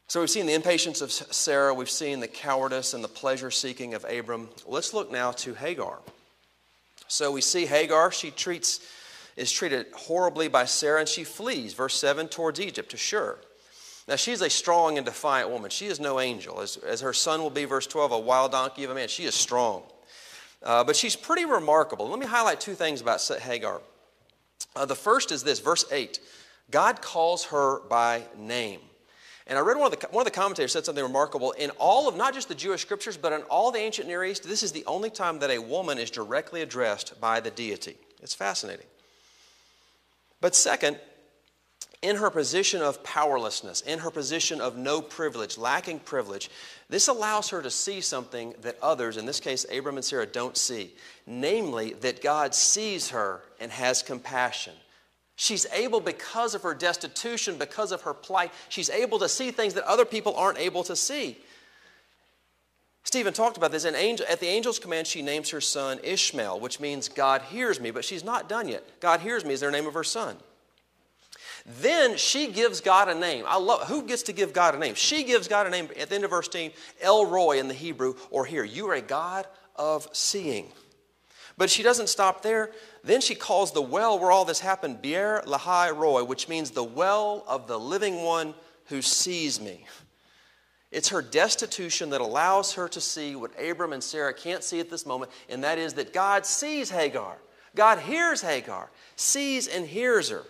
So 0.09 0.21
we've 0.21 0.29
seen 0.31 0.47
the 0.47 0.55
impatience 0.55 1.01
of 1.01 1.11
Sarah, 1.11 1.73
we've 1.73 1.89
seen 1.89 2.21
the 2.21 2.29
cowardice 2.29 2.93
and 2.93 3.03
the 3.03 3.09
pleasure 3.09 3.51
seeking 3.51 3.95
of 3.95 4.05
Abram. 4.05 4.51
Let's 4.67 4.93
look 4.93 5.11
now 5.11 5.33
to 5.33 5.55
Hagar. 5.55 6.01
So 7.09 7.33
we 7.33 7.41
see 7.41 7.65
Hagar, 7.65 8.13
she 8.13 8.31
treats 8.31 8.81
is 9.37 9.51
treated 9.51 9.87
horribly 9.95 10.49
by 10.49 10.65
Sarah 10.65 11.01
and 11.01 11.09
she 11.09 11.25
flees, 11.25 11.75
verse 11.75 11.99
7, 11.99 12.29
towards 12.29 12.61
Egypt 12.61 12.91
to 12.91 12.97
Shur. 12.97 13.39
Now, 14.09 14.17
she's 14.17 14.41
a 14.41 14.51
strong 14.51 14.99
and 14.99 15.07
defiant 15.07 15.49
woman. 15.51 15.71
She 15.71 15.87
is 15.87 16.01
no 16.01 16.19
angel. 16.19 16.61
As, 16.61 16.77
as 16.77 17.01
her 17.03 17.13
son 17.13 17.41
will 17.41 17.51
be, 17.51 17.65
verse 17.65 17.87
12, 17.87 18.13
a 18.13 18.19
wild 18.19 18.51
donkey 18.53 18.83
of 18.85 18.91
a 18.91 18.95
man. 18.95 19.09
She 19.09 19.25
is 19.25 19.35
strong. 19.35 19.85
Uh, 20.63 20.85
but 20.85 20.97
she's 20.97 21.17
pretty 21.17 21.45
remarkable. 21.45 22.09
Let 22.09 22.19
me 22.19 22.27
highlight 22.27 22.61
two 22.61 22.75
things 22.75 23.01
about 23.01 23.21
Hagar. 23.43 23.81
Uh, 24.77 24.87
the 24.87 24.95
first 24.95 25.33
is 25.33 25.43
this, 25.43 25.61
verse 25.61 25.85
8 25.91 26.21
God 26.71 27.03
calls 27.03 27.47
her 27.47 27.81
by 27.89 28.23
name. 28.39 28.81
And 29.47 29.59
I 29.59 29.61
read 29.61 29.77
one 29.77 29.93
of, 29.93 29.99
the, 29.99 30.07
one 30.09 30.23
of 30.23 30.33
the 30.33 30.39
commentators 30.39 30.73
said 30.73 30.85
something 30.85 31.03
remarkable. 31.03 31.51
In 31.53 31.71
all 31.71 32.09
of 32.09 32.17
not 32.17 32.33
just 32.33 32.49
the 32.49 32.55
Jewish 32.55 32.81
scriptures, 32.81 33.17
but 33.17 33.33
in 33.33 33.43
all 33.43 33.73
the 33.73 33.81
ancient 33.81 34.07
Near 34.07 34.25
East, 34.25 34.45
this 34.45 34.63
is 34.63 34.71
the 34.73 34.85
only 34.87 35.11
time 35.11 35.41
that 35.41 35.51
a 35.51 35.59
woman 35.59 35.99
is 35.99 36.11
directly 36.11 36.63
addressed 36.63 37.21
by 37.21 37.41
the 37.41 37.51
deity. 37.51 37.97
It's 38.23 38.35
fascinating. 38.35 38.87
But 40.41 40.55
second, 40.55 40.99
in 42.03 42.17
her 42.17 42.31
position 42.31 42.83
of 42.83 43.03
powerlessness, 43.05 43.81
in 43.81 44.01
her 44.01 44.11
position 44.11 44.61
of 44.61 44.77
no 44.77 45.01
privilege, 45.01 45.57
lacking 45.57 46.01
privilege, 46.01 46.51
this 46.89 47.09
allows 47.09 47.49
her 47.51 47.63
to 47.63 47.71
see 47.71 48.01
something 48.01 48.55
that 48.61 48.77
others, 48.83 49.17
in 49.17 49.25
this 49.25 49.41
case 49.41 49.65
Abram 49.73 49.97
and 49.97 50.05
Sarah, 50.05 50.27
don't 50.27 50.57
see. 50.57 50.93
Namely, 51.27 51.95
that 51.95 52.23
God 52.23 52.55
sees 52.55 53.11
her 53.11 53.43
and 53.61 53.71
has 53.71 54.03
compassion 54.03 54.75
She's 55.43 55.67
able, 55.73 56.01
because 56.01 56.55
of 56.55 56.63
her 56.63 56.75
destitution, 56.75 57.57
because 57.57 57.91
of 57.91 58.03
her 58.03 58.15
plight, 58.15 58.53
she's 58.69 58.91
able 58.91 59.19
to 59.19 59.29
see 59.29 59.51
things 59.51 59.75
that 59.75 59.85
other 59.85 60.05
people 60.05 60.37
aren't 60.37 60.59
able 60.59 60.85
to 60.85 60.95
see. 60.95 61.39
Stephen 63.03 63.33
talked 63.33 63.57
about 63.57 63.73
this. 63.73 63.85
Angel, 63.85 64.25
at 64.31 64.39
the 64.39 64.47
angel's 64.47 64.79
command, 64.79 65.07
she 65.07 65.23
names 65.23 65.51
her 65.51 65.61
son 65.61 65.99
Ishmael, 66.05 66.61
which 66.61 66.79
means 66.79 67.09
God 67.09 67.43
hears 67.43 67.81
me, 67.81 67.91
but 67.91 68.05
she's 68.05 68.23
not 68.23 68.49
done 68.49 68.69
yet. 68.69 68.85
God 69.01 69.21
hears 69.21 69.45
me 69.45 69.53
is 69.53 69.61
their 69.61 69.73
name 69.73 69.87
of 69.87 69.95
her 69.95 70.05
son. 70.05 70.37
Then 71.65 72.17
she 72.17 72.49
gives 72.49 72.81
God 72.81 73.09
a 73.09 73.15
name. 73.15 73.45
I 73.47 73.59
love 73.59 73.89
who 73.89 74.03
gets 74.03 74.25
to 74.25 74.33
give 74.33 74.53
God 74.53 74.75
a 74.75 74.79
name. 74.79 74.95
She 74.95 75.23
gives 75.23 75.47
God 75.47 75.67
a 75.67 75.71
name 75.71 75.89
at 75.99 76.09
the 76.09 76.15
end 76.15 76.25
of 76.25 76.31
verse 76.31 76.49
10, 76.49 76.73
El 77.01 77.27
Roi 77.27 77.59
in 77.59 77.69
the 77.69 77.75
Hebrew, 77.75 78.15
or 78.31 78.45
here, 78.45 78.65
you 78.65 78.89
are 78.89 78.95
a 78.95 79.01
God 79.01 79.47
of 79.77 80.09
seeing. 80.13 80.73
But 81.57 81.71
she 81.71 81.83
doesn't 81.83 82.09
stop 82.09 82.43
there. 82.43 82.73
Then 83.05 83.21
she 83.21 83.35
calls 83.35 83.73
the 83.73 83.83
well 83.83 84.19
where 84.19 84.33
all 84.33 84.45
this 84.45 84.61
happened 84.61 85.03
Beer 85.03 85.43
Lahai 85.47 85.97
Roi, 85.97 86.25
which 86.25 86.49
means 86.49 86.71
the 86.71 86.83
well 86.83 87.45
of 87.47 87.67
the 87.67 87.79
living 87.79 88.23
one 88.23 88.55
who 88.87 89.03
sees 89.03 89.61
me. 89.61 89.87
It's 90.91 91.09
her 91.09 91.23
destitution 91.23 92.11
that 92.11 92.21
allows 92.21 92.75
her 92.75 92.89
to 92.89 93.01
see 93.01 93.35
what 93.35 93.53
Abram 93.61 93.93
and 93.93 94.05
Sarah 94.05 94.35
can't 94.35 94.63
see 94.63 94.81
at 94.81 94.91
this 94.91 95.07
moment, 95.07 95.31
and 95.49 95.65
that 95.65 95.79
is 95.79 95.95
that 95.95 96.13
God 96.13 96.45
sees 96.45 96.91
Hagar. 96.91 97.39
God 97.75 97.99
hears 97.99 98.43
Hagar, 98.43 98.91
sees 99.17 99.69
and 99.69 99.87
hears 99.87 100.29
her. 100.29 100.43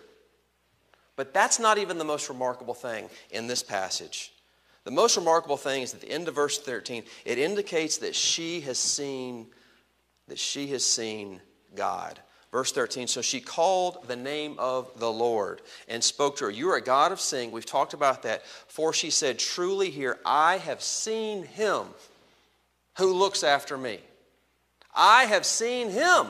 But 1.16 1.34
that's 1.34 1.58
not 1.58 1.78
even 1.78 1.98
the 1.98 2.04
most 2.04 2.28
remarkable 2.28 2.74
thing 2.74 3.08
in 3.30 3.46
this 3.46 3.62
passage. 3.62 4.32
The 4.84 4.90
most 4.90 5.16
remarkable 5.16 5.56
thing 5.56 5.82
is 5.82 5.94
at 5.94 6.00
the 6.00 6.10
end 6.10 6.26
of 6.28 6.34
verse 6.34 6.58
13, 6.58 7.04
it 7.24 7.38
indicates 7.38 7.98
that 7.98 8.14
she 8.14 8.60
has 8.62 8.78
seen 8.78 9.46
that 10.28 10.38
she 10.38 10.68
has 10.68 10.84
seen 10.84 11.40
God. 11.74 12.18
Verse 12.50 12.70
13, 12.70 13.06
so 13.06 13.22
she 13.22 13.40
called 13.40 14.06
the 14.08 14.16
name 14.16 14.56
of 14.58 14.98
the 14.98 15.10
Lord 15.10 15.62
and 15.88 16.04
spoke 16.04 16.36
to 16.36 16.44
her. 16.44 16.50
You 16.50 16.70
are 16.70 16.76
a 16.76 16.82
God 16.82 17.10
of 17.10 17.20
seeing. 17.20 17.50
We've 17.50 17.64
talked 17.64 17.94
about 17.94 18.22
that. 18.24 18.46
For 18.46 18.92
she 18.92 19.08
said, 19.08 19.38
Truly 19.38 19.90
here, 19.90 20.18
I 20.24 20.58
have 20.58 20.82
seen 20.82 21.44
him 21.44 21.86
who 22.98 23.12
looks 23.14 23.42
after 23.42 23.78
me. 23.78 24.00
I 24.94 25.24
have 25.24 25.46
seen 25.46 25.88
him 25.90 26.26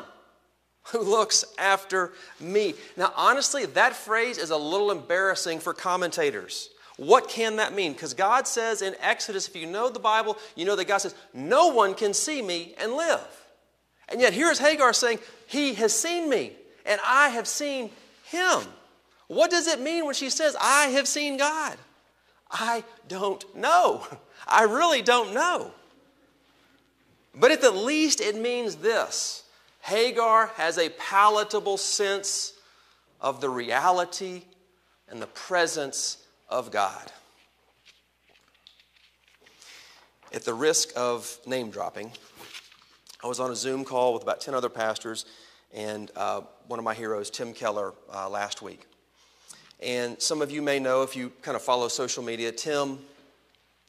who 0.85 1.01
looks 1.03 1.45
after 1.59 2.13
me. 2.41 2.75
Now, 2.97 3.13
honestly, 3.17 3.67
that 3.67 3.95
phrase 3.95 4.39
is 4.39 4.51
a 4.51 4.57
little 4.57 4.91
embarrassing 4.91 5.61
for 5.61 5.73
commentators. 5.73 6.71
What 6.97 7.29
can 7.29 7.57
that 7.57 7.75
mean? 7.75 7.93
Because 7.93 8.15
God 8.15 8.47
says 8.47 8.83
in 8.83 8.95
Exodus, 9.01 9.49
if 9.49 9.57
you 9.57 9.67
know 9.67 9.89
the 9.89 9.99
Bible, 9.99 10.37
you 10.57 10.65
know 10.65 10.77
that 10.77 10.89
God 10.89 10.99
says, 10.99 11.15
No 11.33 11.69
one 11.69 11.95
can 11.95 12.13
see 12.13 12.43
me 12.43 12.75
and 12.79 12.93
live. 12.93 13.21
And 14.09 14.21
yet 14.21 14.33
here 14.33 14.51
is 14.51 14.59
Hagar 14.59 14.93
saying, 14.93 15.19
He 15.47 15.75
has 15.75 15.99
seen 15.99 16.29
me, 16.29 16.53
and 16.85 17.01
I 17.05 17.31
have 17.31 17.49
seen 17.49 17.91
him. 18.25 18.61
What 19.29 19.51
does 19.51 19.67
it 19.67 19.81
mean 19.81 20.05
when 20.05 20.15
she 20.15 20.29
says, 20.29 20.57
I 20.61 20.89
have 20.89 21.09
seen 21.09 21.39
God? 21.39 21.79
I 22.51 22.85
don't 23.09 23.57
know. 23.57 24.07
I 24.47 24.65
really 24.65 25.01
don't 25.01 25.33
know. 25.33 25.71
But 27.35 27.51
at 27.51 27.63
the 27.63 27.71
least, 27.71 28.21
it 28.21 28.37
means 28.37 28.77
this 28.77 29.42
Hagar 29.83 30.47
has 30.57 30.79
a 30.79 30.91
palatable 30.91 31.77
sense 31.77 32.55
of 33.21 33.41
the 33.41 33.51
reality 33.51 34.43
and 35.09 35.21
the 35.21 35.27
presence 35.27 36.19
of 36.49 36.71
God. 36.71 37.11
At 40.33 40.45
the 40.45 40.55
risk 40.55 40.91
of 40.97 41.37
name 41.47 41.71
dropping, 41.71 42.13
I 43.23 43.27
was 43.27 43.41
on 43.41 43.51
a 43.51 43.57
Zoom 43.57 43.85
call 43.85 44.15
with 44.15 44.23
about 44.23 44.41
10 44.41 44.55
other 44.55 44.69
pastors 44.69 45.27
and 45.75 46.11
uh, 46.17 46.43
one 46.69 46.79
of 46.79 46.85
my 46.85 46.95
heroes, 46.95 47.29
Tim 47.29 47.53
Keller, 47.53 47.93
uh, 48.15 48.29
last 48.29 48.63
week. 48.63 48.87
And 49.81 50.21
some 50.23 50.43
of 50.43 50.53
you 50.53 50.63
may 50.63 50.79
know 50.79 51.03
if 51.03 51.17
you 51.17 51.33
kind 51.43 51.57
of 51.57 51.63
follow 51.63 51.89
social 51.89 52.23
media, 52.23 52.53
Tim 52.53 53.01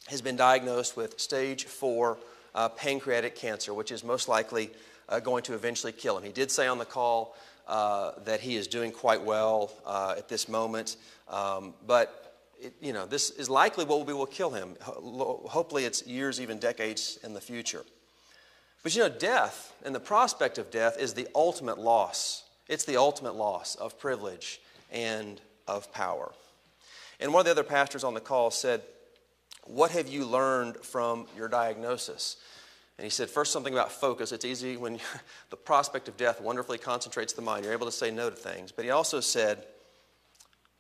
has 0.08 0.21
been 0.21 0.36
diagnosed 0.36 0.97
with 0.97 1.19
stage 1.19 1.65
four 1.65 2.17
uh, 2.56 2.69
pancreatic 2.69 3.36
cancer, 3.36 3.73
which 3.75 3.91
is 3.91 4.03
most 4.03 4.27
likely 4.27 4.71
uh, 5.10 5.20
going 5.20 5.44
to 5.44 5.54
eventually 5.54 5.92
kill 5.92 6.18
him. 6.18 6.24
He 6.24 6.32
did 6.32 6.52
say 6.52 6.68
on 6.68 6.78
the 6.78 6.86
call 6.86 7.36
uh, 7.68 8.12
that 8.26 8.39
he 8.42 8.56
is 8.56 8.68
doing 8.68 8.92
quite 8.92 9.24
well 9.24 9.72
uh, 9.86 10.16
at 10.18 10.28
this 10.30 10.48
moment, 10.48 10.98
um, 11.30 11.74
but 11.86 12.36
it, 12.60 12.74
you 12.82 12.94
know, 12.94 13.06
this 13.06 13.30
is 13.32 13.50
likely 13.50 13.86
what 13.86 14.06
will, 14.06 14.18
will 14.18 14.26
kill 14.26 14.52
him. 14.52 14.76
Hopefully, 14.82 15.86
it's 15.86 16.06
years, 16.06 16.39
even 16.39 16.60
decades 16.60 17.20
in 17.24 17.34
the 17.34 17.42
future. 17.42 17.84
But 18.84 18.96
you 18.96 19.02
know, 19.02 19.10
death 19.10 19.74
and 19.86 19.96
the 19.96 20.00
prospect 20.00 20.58
of 20.58 20.70
death 20.70 20.98
is 21.00 21.13
the 21.13 21.28
ultimate 21.34 21.80
loss. 21.80 22.44
It's 22.68 22.86
the 22.86 22.98
ultimate 22.98 23.36
loss 23.36 23.76
of 23.76 23.98
privilege 23.98 24.60
and 24.92 25.39
of 25.68 25.92
power. 25.94 26.32
And 27.20 27.34
one 27.34 27.42
of 27.42 27.46
the 27.46 27.52
other 27.52 27.63
pastors 27.63 28.04
on 28.04 28.13
the 28.13 28.20
call 28.20 28.52
said, 28.52 28.82
What 29.63 29.92
have 29.92 30.10
you 30.10 30.26
learned 30.26 30.78
from 30.78 31.28
your 31.38 31.48
diagnosis? 31.48 32.38
And 32.97 33.06
he 33.06 33.10
said, 33.10 33.29
First, 33.29 33.51
something 33.51 33.73
about 33.73 33.91
focus. 33.91 34.32
It's 34.32 34.45
easy 34.45 34.77
when 34.77 34.99
the 35.49 35.58
prospect 35.58 36.08
of 36.08 36.17
death 36.17 36.41
wonderfully 36.41 36.77
concentrates 36.77 37.34
the 37.34 37.41
mind. 37.41 37.63
You're 37.63 37.73
able 37.73 37.88
to 37.88 37.91
say 37.91 38.12
no 38.12 38.29
to 38.29 38.36
things. 38.36 38.71
But 38.71 38.86
he 38.86 38.91
also 38.91 39.19
said, 39.19 39.63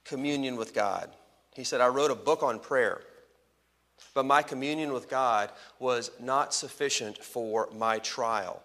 Communion 0.05 0.57
with 0.57 0.73
God. 0.73 1.09
He 1.55 1.63
said, 1.63 1.81
I 1.81 1.87
wrote 1.87 2.11
a 2.11 2.15
book 2.15 2.43
on 2.43 2.59
prayer. 2.59 3.01
But 4.13 4.25
my 4.25 4.41
communion 4.41 4.91
with 4.93 5.09
God 5.09 5.49
was 5.79 6.11
not 6.19 6.53
sufficient 6.53 7.17
for 7.23 7.69
my 7.73 7.99
trial. 7.99 8.61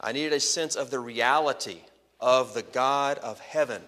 I 0.00 0.12
needed 0.12 0.32
a 0.32 0.40
sense 0.40 0.76
of 0.76 0.90
the 0.90 0.98
reality 0.98 1.78
of 2.18 2.54
the 2.54 2.62
God 2.62 3.18
of 3.18 3.38
heaven. 3.40 3.82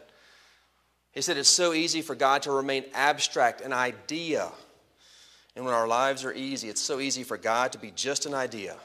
He 1.12 1.20
said 1.20 1.36
it's 1.36 1.48
so 1.48 1.72
easy 1.72 2.00
for 2.00 2.14
God 2.14 2.42
to 2.42 2.52
remain 2.52 2.84
abstract, 2.94 3.60
an 3.60 3.72
idea. 3.72 4.50
And 5.54 5.64
when 5.64 5.74
our 5.74 5.86
lives 5.86 6.24
are 6.24 6.32
easy, 6.32 6.68
it's 6.68 6.80
so 6.80 7.00
easy 7.00 7.24
for 7.24 7.36
God 7.36 7.72
to 7.72 7.78
be 7.78 7.92
just 7.94 8.26
an 8.26 8.34
idea. 8.34 8.76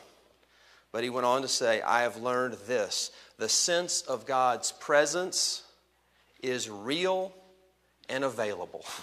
But 0.91 1.03
he 1.03 1.09
went 1.09 1.25
on 1.25 1.41
to 1.41 1.47
say, 1.47 1.81
I 1.81 2.01
have 2.01 2.17
learned 2.17 2.55
this 2.65 3.11
the 3.37 3.49
sense 3.49 4.01
of 4.01 4.25
God's 4.25 4.71
presence 4.71 5.63
is 6.41 6.69
real 6.69 7.33
and 8.09 8.23
available. 8.23 8.85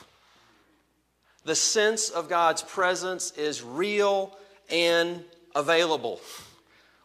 The 1.45 1.55
sense 1.55 2.09
of 2.09 2.31
God's 2.31 2.63
presence 2.63 3.31
is 3.33 3.63
real 3.63 4.35
and 4.71 5.23
available. 5.55 6.21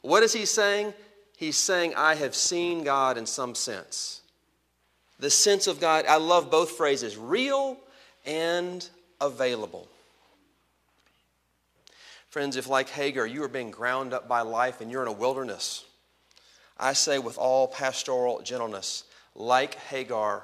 What 0.01 0.23
is 0.23 0.31
he 0.31 0.45
saying? 0.45 0.93
He's 1.35 1.57
saying, 1.57 1.93
I 1.95 2.15
have 2.15 2.33
seen 2.33 2.85
God 2.85 3.17
in 3.17 3.25
some 3.25 3.53
sense. 3.53 4.21
The 5.19 5.29
sense 5.29 5.67
of 5.67 5.81
God, 5.81 6.05
I 6.07 6.15
love 6.15 6.49
both 6.49 6.71
phrases 6.71 7.17
real 7.17 7.77
and 8.25 8.87
available. 9.19 9.89
Friends, 12.29 12.55
if 12.55 12.67
like 12.67 12.89
Hagar, 12.89 13.25
you 13.25 13.43
are 13.43 13.47
being 13.47 13.71
ground 13.71 14.13
up 14.13 14.27
by 14.27 14.41
life 14.41 14.81
and 14.81 14.91
you're 14.91 15.01
in 15.01 15.07
a 15.07 15.11
wilderness, 15.11 15.83
I 16.77 16.93
say 16.93 17.19
with 17.19 17.37
all 17.37 17.67
pastoral 17.67 18.41
gentleness, 18.41 19.03
like 19.35 19.75
Hagar, 19.75 20.43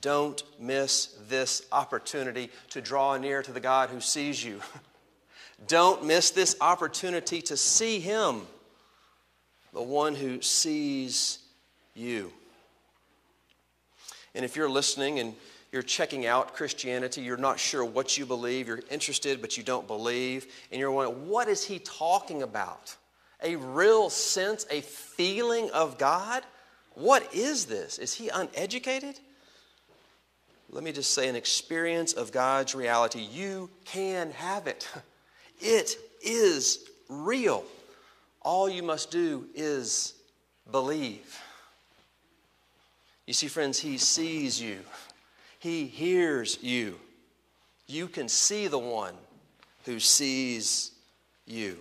don't 0.00 0.42
miss 0.60 1.16
this 1.28 1.66
opportunity 1.72 2.50
to 2.70 2.80
draw 2.80 3.16
near 3.16 3.42
to 3.42 3.52
the 3.52 3.60
God 3.60 3.90
who 3.90 4.00
sees 4.00 4.44
you. 4.44 4.60
Don't 5.66 6.04
miss 6.04 6.30
this 6.30 6.54
opportunity 6.60 7.42
to 7.42 7.56
see 7.56 7.98
Him, 7.98 8.42
the 9.72 9.82
one 9.82 10.14
who 10.14 10.40
sees 10.40 11.40
you. 11.94 12.32
And 14.36 14.44
if 14.44 14.54
you're 14.54 14.70
listening 14.70 15.18
and 15.18 15.34
you're 15.72 15.82
checking 15.82 16.26
out 16.26 16.54
Christianity, 16.54 17.20
you're 17.20 17.36
not 17.36 17.58
sure 17.58 17.84
what 17.84 18.16
you 18.16 18.24
believe, 18.24 18.68
you're 18.68 18.80
interested 18.90 19.40
but 19.40 19.56
you 19.56 19.62
don't 19.62 19.86
believe, 19.86 20.46
and 20.70 20.80
you're 20.80 20.90
wondering, 20.90 21.28
what 21.28 21.48
is 21.48 21.64
he 21.64 21.78
talking 21.78 22.42
about? 22.42 22.96
A 23.42 23.56
real 23.56 24.10
sense, 24.10 24.66
a 24.70 24.80
feeling 24.80 25.70
of 25.70 25.98
God? 25.98 26.42
What 26.94 27.34
is 27.34 27.66
this? 27.66 27.98
Is 27.98 28.14
he 28.14 28.28
uneducated? 28.28 29.20
Let 30.70 30.84
me 30.84 30.92
just 30.92 31.14
say 31.14 31.28
an 31.28 31.36
experience 31.36 32.12
of 32.12 32.32
God's 32.32 32.74
reality. 32.74 33.20
You 33.20 33.70
can 33.84 34.30
have 34.32 34.66
it. 34.66 34.88
It 35.60 35.96
is 36.22 36.88
real. 37.08 37.64
All 38.42 38.68
you 38.68 38.84
must 38.84 39.10
do 39.10 39.46
is 39.56 40.14
believe. 40.70 41.36
You 43.26 43.34
see, 43.34 43.48
friends, 43.48 43.80
He 43.80 43.98
sees 43.98 44.60
you, 44.60 44.78
He 45.58 45.86
hears 45.86 46.62
you. 46.62 46.98
You 47.86 48.08
can 48.08 48.28
see 48.28 48.68
the 48.68 48.78
one 48.78 49.14
who 49.84 49.98
sees 49.98 50.92
you. 51.46 51.78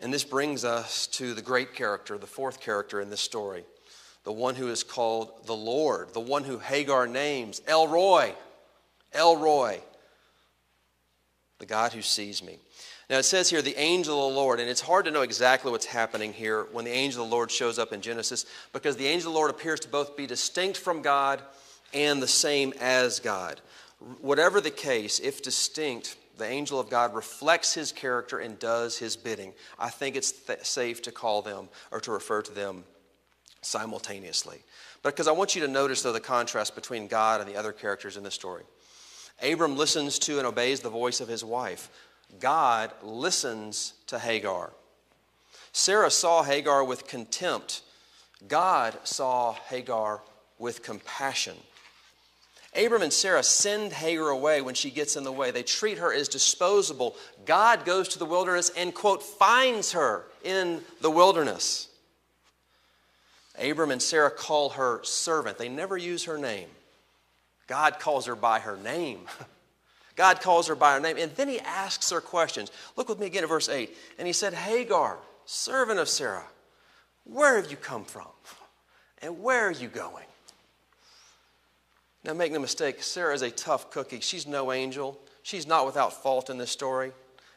And 0.00 0.12
this 0.12 0.24
brings 0.24 0.64
us 0.64 1.06
to 1.08 1.34
the 1.34 1.42
great 1.42 1.74
character, 1.74 2.18
the 2.18 2.26
fourth 2.26 2.60
character 2.60 3.00
in 3.00 3.10
this 3.10 3.20
story 3.20 3.64
the 4.24 4.32
one 4.32 4.54
who 4.54 4.68
is 4.68 4.84
called 4.84 5.46
the 5.46 5.54
Lord, 5.54 6.12
the 6.14 6.20
one 6.20 6.44
who 6.44 6.58
Hagar 6.58 7.06
names 7.06 7.60
El 7.66 7.88
Roi, 7.88 8.34
El 9.12 9.36
Roi, 9.36 9.80
the 11.58 11.66
God 11.66 11.92
who 11.92 12.02
sees 12.02 12.42
me. 12.42 12.58
Now 13.10 13.18
it 13.18 13.24
says 13.24 13.50
here, 13.50 13.62
the 13.62 13.78
angel 13.78 14.26
of 14.26 14.32
the 14.32 14.40
Lord, 14.40 14.60
and 14.60 14.70
it's 14.70 14.80
hard 14.80 15.04
to 15.04 15.10
know 15.10 15.22
exactly 15.22 15.70
what's 15.70 15.86
happening 15.86 16.32
here 16.32 16.66
when 16.72 16.84
the 16.84 16.92
angel 16.92 17.24
of 17.24 17.30
the 17.30 17.34
Lord 17.34 17.50
shows 17.50 17.78
up 17.78 17.92
in 17.92 18.00
Genesis 18.00 18.46
because 18.72 18.96
the 18.96 19.06
angel 19.06 19.30
of 19.30 19.34
the 19.34 19.38
Lord 19.38 19.50
appears 19.50 19.80
to 19.80 19.88
both 19.88 20.16
be 20.16 20.26
distinct 20.26 20.78
from 20.78 21.02
God 21.02 21.42
and 21.94 22.22
the 22.22 22.28
same 22.28 22.72
as 22.80 23.20
God. 23.20 23.60
Whatever 24.20 24.60
the 24.60 24.70
case, 24.70 25.20
if 25.20 25.42
distinct, 25.42 26.16
the 26.38 26.46
angel 26.46 26.80
of 26.80 26.90
God 26.90 27.14
reflects 27.14 27.74
his 27.74 27.92
character 27.92 28.38
and 28.38 28.58
does 28.58 28.98
his 28.98 29.16
bidding. 29.16 29.52
I 29.78 29.90
think 29.90 30.16
it's 30.16 30.32
th- 30.32 30.64
safe 30.64 31.02
to 31.02 31.12
call 31.12 31.42
them 31.42 31.68
or 31.90 32.00
to 32.00 32.10
refer 32.10 32.42
to 32.42 32.52
them 32.52 32.84
simultaneously. 33.60 34.58
Because 35.02 35.28
I 35.28 35.32
want 35.32 35.54
you 35.54 35.62
to 35.62 35.68
notice, 35.68 36.02
though, 36.02 36.12
the 36.12 36.20
contrast 36.20 36.74
between 36.74 37.06
God 37.06 37.40
and 37.40 37.48
the 37.48 37.56
other 37.56 37.72
characters 37.72 38.16
in 38.16 38.22
the 38.22 38.30
story. 38.30 38.64
Abram 39.42 39.76
listens 39.76 40.18
to 40.20 40.38
and 40.38 40.46
obeys 40.46 40.80
the 40.80 40.90
voice 40.90 41.20
of 41.20 41.28
his 41.28 41.44
wife. 41.44 41.90
God 42.38 42.92
listens 43.02 43.94
to 44.06 44.18
Hagar. 44.18 44.72
Sarah 45.72 46.10
saw 46.10 46.42
Hagar 46.42 46.84
with 46.84 47.06
contempt. 47.06 47.82
God 48.46 48.96
saw 49.04 49.52
Hagar 49.52 50.22
with 50.58 50.82
compassion. 50.82 51.56
Abram 52.74 53.02
and 53.02 53.12
Sarah 53.12 53.42
send 53.42 53.92
Hagar 53.92 54.30
away 54.30 54.62
when 54.62 54.74
she 54.74 54.90
gets 54.90 55.16
in 55.16 55.24
the 55.24 55.32
way. 55.32 55.50
They 55.50 55.62
treat 55.62 55.98
her 55.98 56.12
as 56.12 56.28
disposable. 56.28 57.16
God 57.44 57.84
goes 57.84 58.08
to 58.08 58.18
the 58.18 58.24
wilderness 58.24 58.70
and, 58.76 58.94
quote, 58.94 59.22
finds 59.22 59.92
her 59.92 60.24
in 60.42 60.80
the 61.02 61.10
wilderness. 61.10 61.88
Abram 63.58 63.90
and 63.90 64.00
Sarah 64.00 64.30
call 64.30 64.70
her 64.70 65.00
servant. 65.04 65.58
They 65.58 65.68
never 65.68 65.98
use 65.98 66.24
her 66.24 66.38
name. 66.38 66.68
God 67.66 67.98
calls 67.98 68.26
her 68.26 68.36
by 68.36 68.60
her 68.60 68.78
name. 68.78 69.20
God 70.16 70.40
calls 70.40 70.68
her 70.68 70.74
by 70.74 70.94
her 70.94 71.00
name. 71.00 71.18
And 71.18 71.34
then 71.36 71.48
he 71.48 71.60
asks 71.60 72.10
her 72.10 72.22
questions. 72.22 72.70
Look 72.96 73.08
with 73.08 73.18
me 73.18 73.26
again 73.26 73.42
at 73.42 73.48
verse 73.50 73.68
8. 73.68 73.94
And 74.18 74.26
he 74.26 74.32
said, 74.32 74.54
Hagar, 74.54 75.18
servant 75.44 76.00
of 76.00 76.08
Sarah, 76.08 76.46
where 77.24 77.56
have 77.56 77.70
you 77.70 77.76
come 77.76 78.04
from? 78.04 78.28
And 79.20 79.42
where 79.42 79.68
are 79.68 79.72
you 79.72 79.88
going? 79.88 80.24
Now, 82.24 82.34
make 82.34 82.52
no 82.52 82.60
mistake, 82.60 83.02
Sarah 83.02 83.34
is 83.34 83.42
a 83.42 83.50
tough 83.50 83.90
cookie. 83.90 84.20
She's 84.20 84.46
no 84.46 84.72
angel. 84.72 85.18
She's 85.42 85.66
not 85.66 85.86
without 85.86 86.22
fault 86.22 86.50
in 86.50 86.58
this 86.58 86.70
story. 86.70 87.12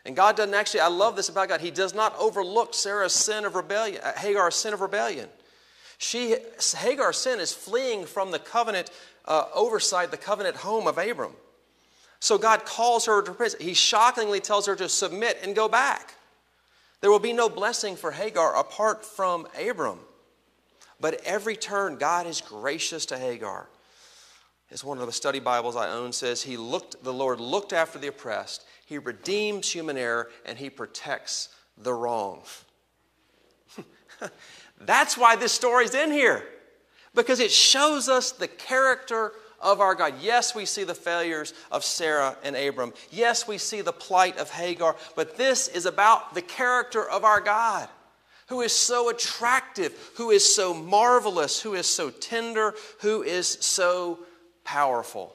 And 0.06 0.15
God 0.15 0.36
doesn't 0.36 0.54
actually, 0.54 0.82
I 0.82 0.88
love 0.88 1.15
this 1.15 1.30
about 1.30 1.49
God, 1.49 1.62
He 1.62 1.71
does 1.71 1.93
not 1.93 2.15
overlook 2.17 2.73
Sarah's 2.73 3.13
sin 3.13 3.45
of 3.45 3.56
rebellion, 3.56 4.01
uh, 4.04 4.13
Hagar's 4.13 4.56
sin 4.56 4.73
of 4.73 4.82
rebellion. 4.82 5.30
She, 5.97 6.36
Hagar's 6.78 7.17
sin 7.17 7.39
is 7.39 7.54
fleeing 7.54 8.06
from 8.06 8.32
the 8.32 8.39
covenant 8.39 8.91
uh, 9.25 9.45
oversight, 9.54 10.12
the 10.12 10.17
covenant 10.17 10.58
home 10.58 10.88
of 10.88 10.97
Abram. 10.97 11.34
So 12.19 12.38
God 12.38 12.65
calls 12.65 13.06
her 13.06 13.21
to 13.21 13.32
prison. 13.32 13.60
He 13.62 13.73
shockingly 13.73 14.39
tells 14.39 14.65
her 14.65 14.75
to 14.75 14.89
submit 14.89 15.39
and 15.43 15.56
go 15.56 15.67
back. 15.67 16.15
There 17.01 17.12
will 17.12 17.19
be 17.19 17.34
no 17.34 17.49
blessing 17.49 17.95
for 17.95 18.12
Hagar 18.12 18.56
apart 18.58 19.06
from 19.06 19.47
Abram. 19.60 19.99
But 20.99 21.21
every 21.23 21.56
turn, 21.56 21.97
God 21.97 22.25
is 22.25 22.41
gracious 22.41 23.06
to 23.08 23.17
Hagar. 23.17 23.67
As 24.76 24.84
one 24.84 24.98
of 24.98 25.06
the 25.06 25.14
study 25.14 25.40
Bibles 25.40 25.78
I 25.78 25.90
own 25.90 26.12
says, 26.12 26.42
he 26.42 26.58
looked, 26.58 27.02
the 27.02 27.14
Lord 27.14 27.40
looked 27.40 27.72
after 27.72 27.98
the 27.98 28.08
oppressed, 28.08 28.66
He 28.86 28.98
redeems 28.98 29.72
human 29.72 29.96
error, 29.96 30.30
and 30.46 30.58
He 30.58 30.70
protects 30.70 31.48
the 31.78 31.94
wrong. 31.94 32.42
That's 34.82 35.18
why 35.18 35.38
this 35.38 35.54
story's 35.54 35.96
in 35.96 36.12
here, 36.12 36.44
because 37.14 37.40
it 37.40 37.52
shows 37.52 38.10
us 38.10 38.34
the 38.34 38.50
character 38.50 39.32
of 39.62 39.80
our 39.80 39.96
God. 39.96 40.16
Yes, 40.20 40.54
we 40.54 40.66
see 40.66 40.84
the 40.84 40.94
failures 40.94 41.54
of 41.72 41.86
Sarah 41.86 42.36
and 42.44 42.58
Abram. 42.58 42.92
Yes, 43.12 43.48
we 43.48 43.58
see 43.58 43.80
the 43.80 43.94
plight 43.94 44.38
of 44.40 44.50
Hagar, 44.50 44.98
but 45.16 45.38
this 45.38 45.70
is 45.70 45.86
about 45.86 46.34
the 46.34 46.42
character 46.42 47.10
of 47.10 47.24
our 47.24 47.40
God 47.40 47.88
who 48.48 48.60
is 48.60 48.74
so 48.74 49.10
attractive, 49.10 50.12
who 50.18 50.32
is 50.32 50.54
so 50.54 50.74
marvelous, 50.74 51.62
who 51.62 51.76
is 51.76 51.88
so 51.88 52.10
tender, 52.10 52.76
who 53.00 53.24
is 53.24 53.48
so 53.48 54.20
powerful. 54.65 55.34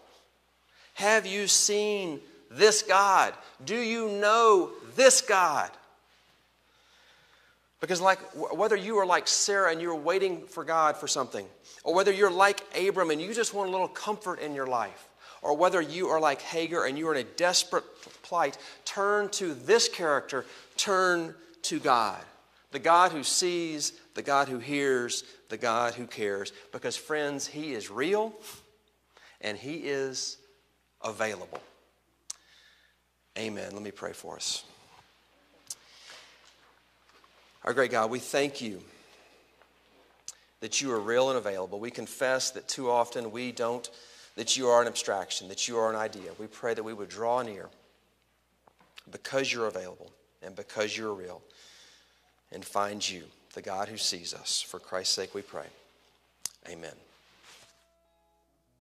Have 0.94 1.24
you 1.24 1.46
seen 1.46 2.20
this 2.50 2.82
God? 2.82 3.32
Do 3.64 3.76
you 3.76 4.10
know 4.10 4.72
this 4.96 5.22
God? 5.22 5.70
Because, 7.80 8.02
like, 8.02 8.18
whether 8.34 8.76
you 8.76 8.98
are 8.98 9.06
like 9.06 9.26
Sarah 9.26 9.72
and 9.72 9.80
you're 9.80 9.94
waiting 9.94 10.46
for 10.46 10.64
God 10.64 10.98
for 10.98 11.08
something, 11.08 11.46
or 11.82 11.94
whether 11.94 12.12
you're 12.12 12.30
like 12.30 12.62
Abram 12.76 13.10
and 13.10 13.22
you 13.22 13.32
just 13.32 13.54
want 13.54 13.70
a 13.70 13.72
little 13.72 13.88
comfort 13.88 14.40
in 14.40 14.54
your 14.54 14.66
life, 14.66 15.08
or 15.40 15.56
whether 15.56 15.80
you 15.80 16.08
are 16.08 16.20
like 16.20 16.42
Hagar 16.42 16.84
and 16.84 16.98
you're 16.98 17.14
in 17.14 17.26
a 17.26 17.30
desperate 17.36 17.84
plight, 18.22 18.58
turn 18.84 19.30
to 19.30 19.54
this 19.54 19.88
character, 19.88 20.44
turn 20.76 21.34
to 21.62 21.78
God. 21.78 22.20
The 22.72 22.78
God 22.78 23.12
who 23.12 23.24
sees, 23.24 23.94
the 24.14 24.22
God 24.22 24.48
who 24.48 24.58
hears, 24.58 25.24
the 25.48 25.56
God 25.56 25.94
who 25.94 26.06
cares. 26.06 26.52
Because, 26.72 26.96
friends, 26.96 27.46
He 27.46 27.72
is 27.72 27.90
real 27.90 28.34
and 29.40 29.56
He 29.56 29.76
is 29.76 30.38
available. 31.02 31.60
Amen. 33.38 33.72
Let 33.72 33.82
me 33.82 33.90
pray 33.90 34.12
for 34.12 34.36
us. 34.36 34.64
Our 37.64 37.74
great 37.74 37.90
God, 37.90 38.10
we 38.10 38.18
thank 38.18 38.60
you 38.60 38.80
that 40.60 40.80
you 40.80 40.92
are 40.92 41.00
real 41.00 41.28
and 41.28 41.38
available. 41.38 41.80
We 41.80 41.90
confess 41.90 42.50
that 42.52 42.68
too 42.68 42.90
often 42.90 43.30
we 43.30 43.52
don't, 43.52 43.88
that 44.36 44.56
you 44.56 44.68
are 44.68 44.80
an 44.80 44.88
abstraction, 44.88 45.48
that 45.48 45.68
you 45.68 45.78
are 45.78 45.90
an 45.90 45.96
idea. 45.96 46.30
We 46.38 46.46
pray 46.46 46.74
that 46.74 46.82
we 46.82 46.92
would 46.92 47.08
draw 47.08 47.42
near 47.42 47.68
because 49.10 49.52
you're 49.52 49.66
available 49.66 50.10
and 50.42 50.54
because 50.54 50.96
you're 50.96 51.14
real 51.14 51.42
and 52.52 52.64
find 52.64 53.06
you, 53.08 53.24
the 53.54 53.62
God 53.62 53.88
who 53.88 53.96
sees 53.96 54.34
us. 54.34 54.60
For 54.62 54.78
Christ's 54.78 55.14
sake 55.14 55.34
we 55.34 55.42
pray. 55.42 55.66
Amen. 56.68 56.94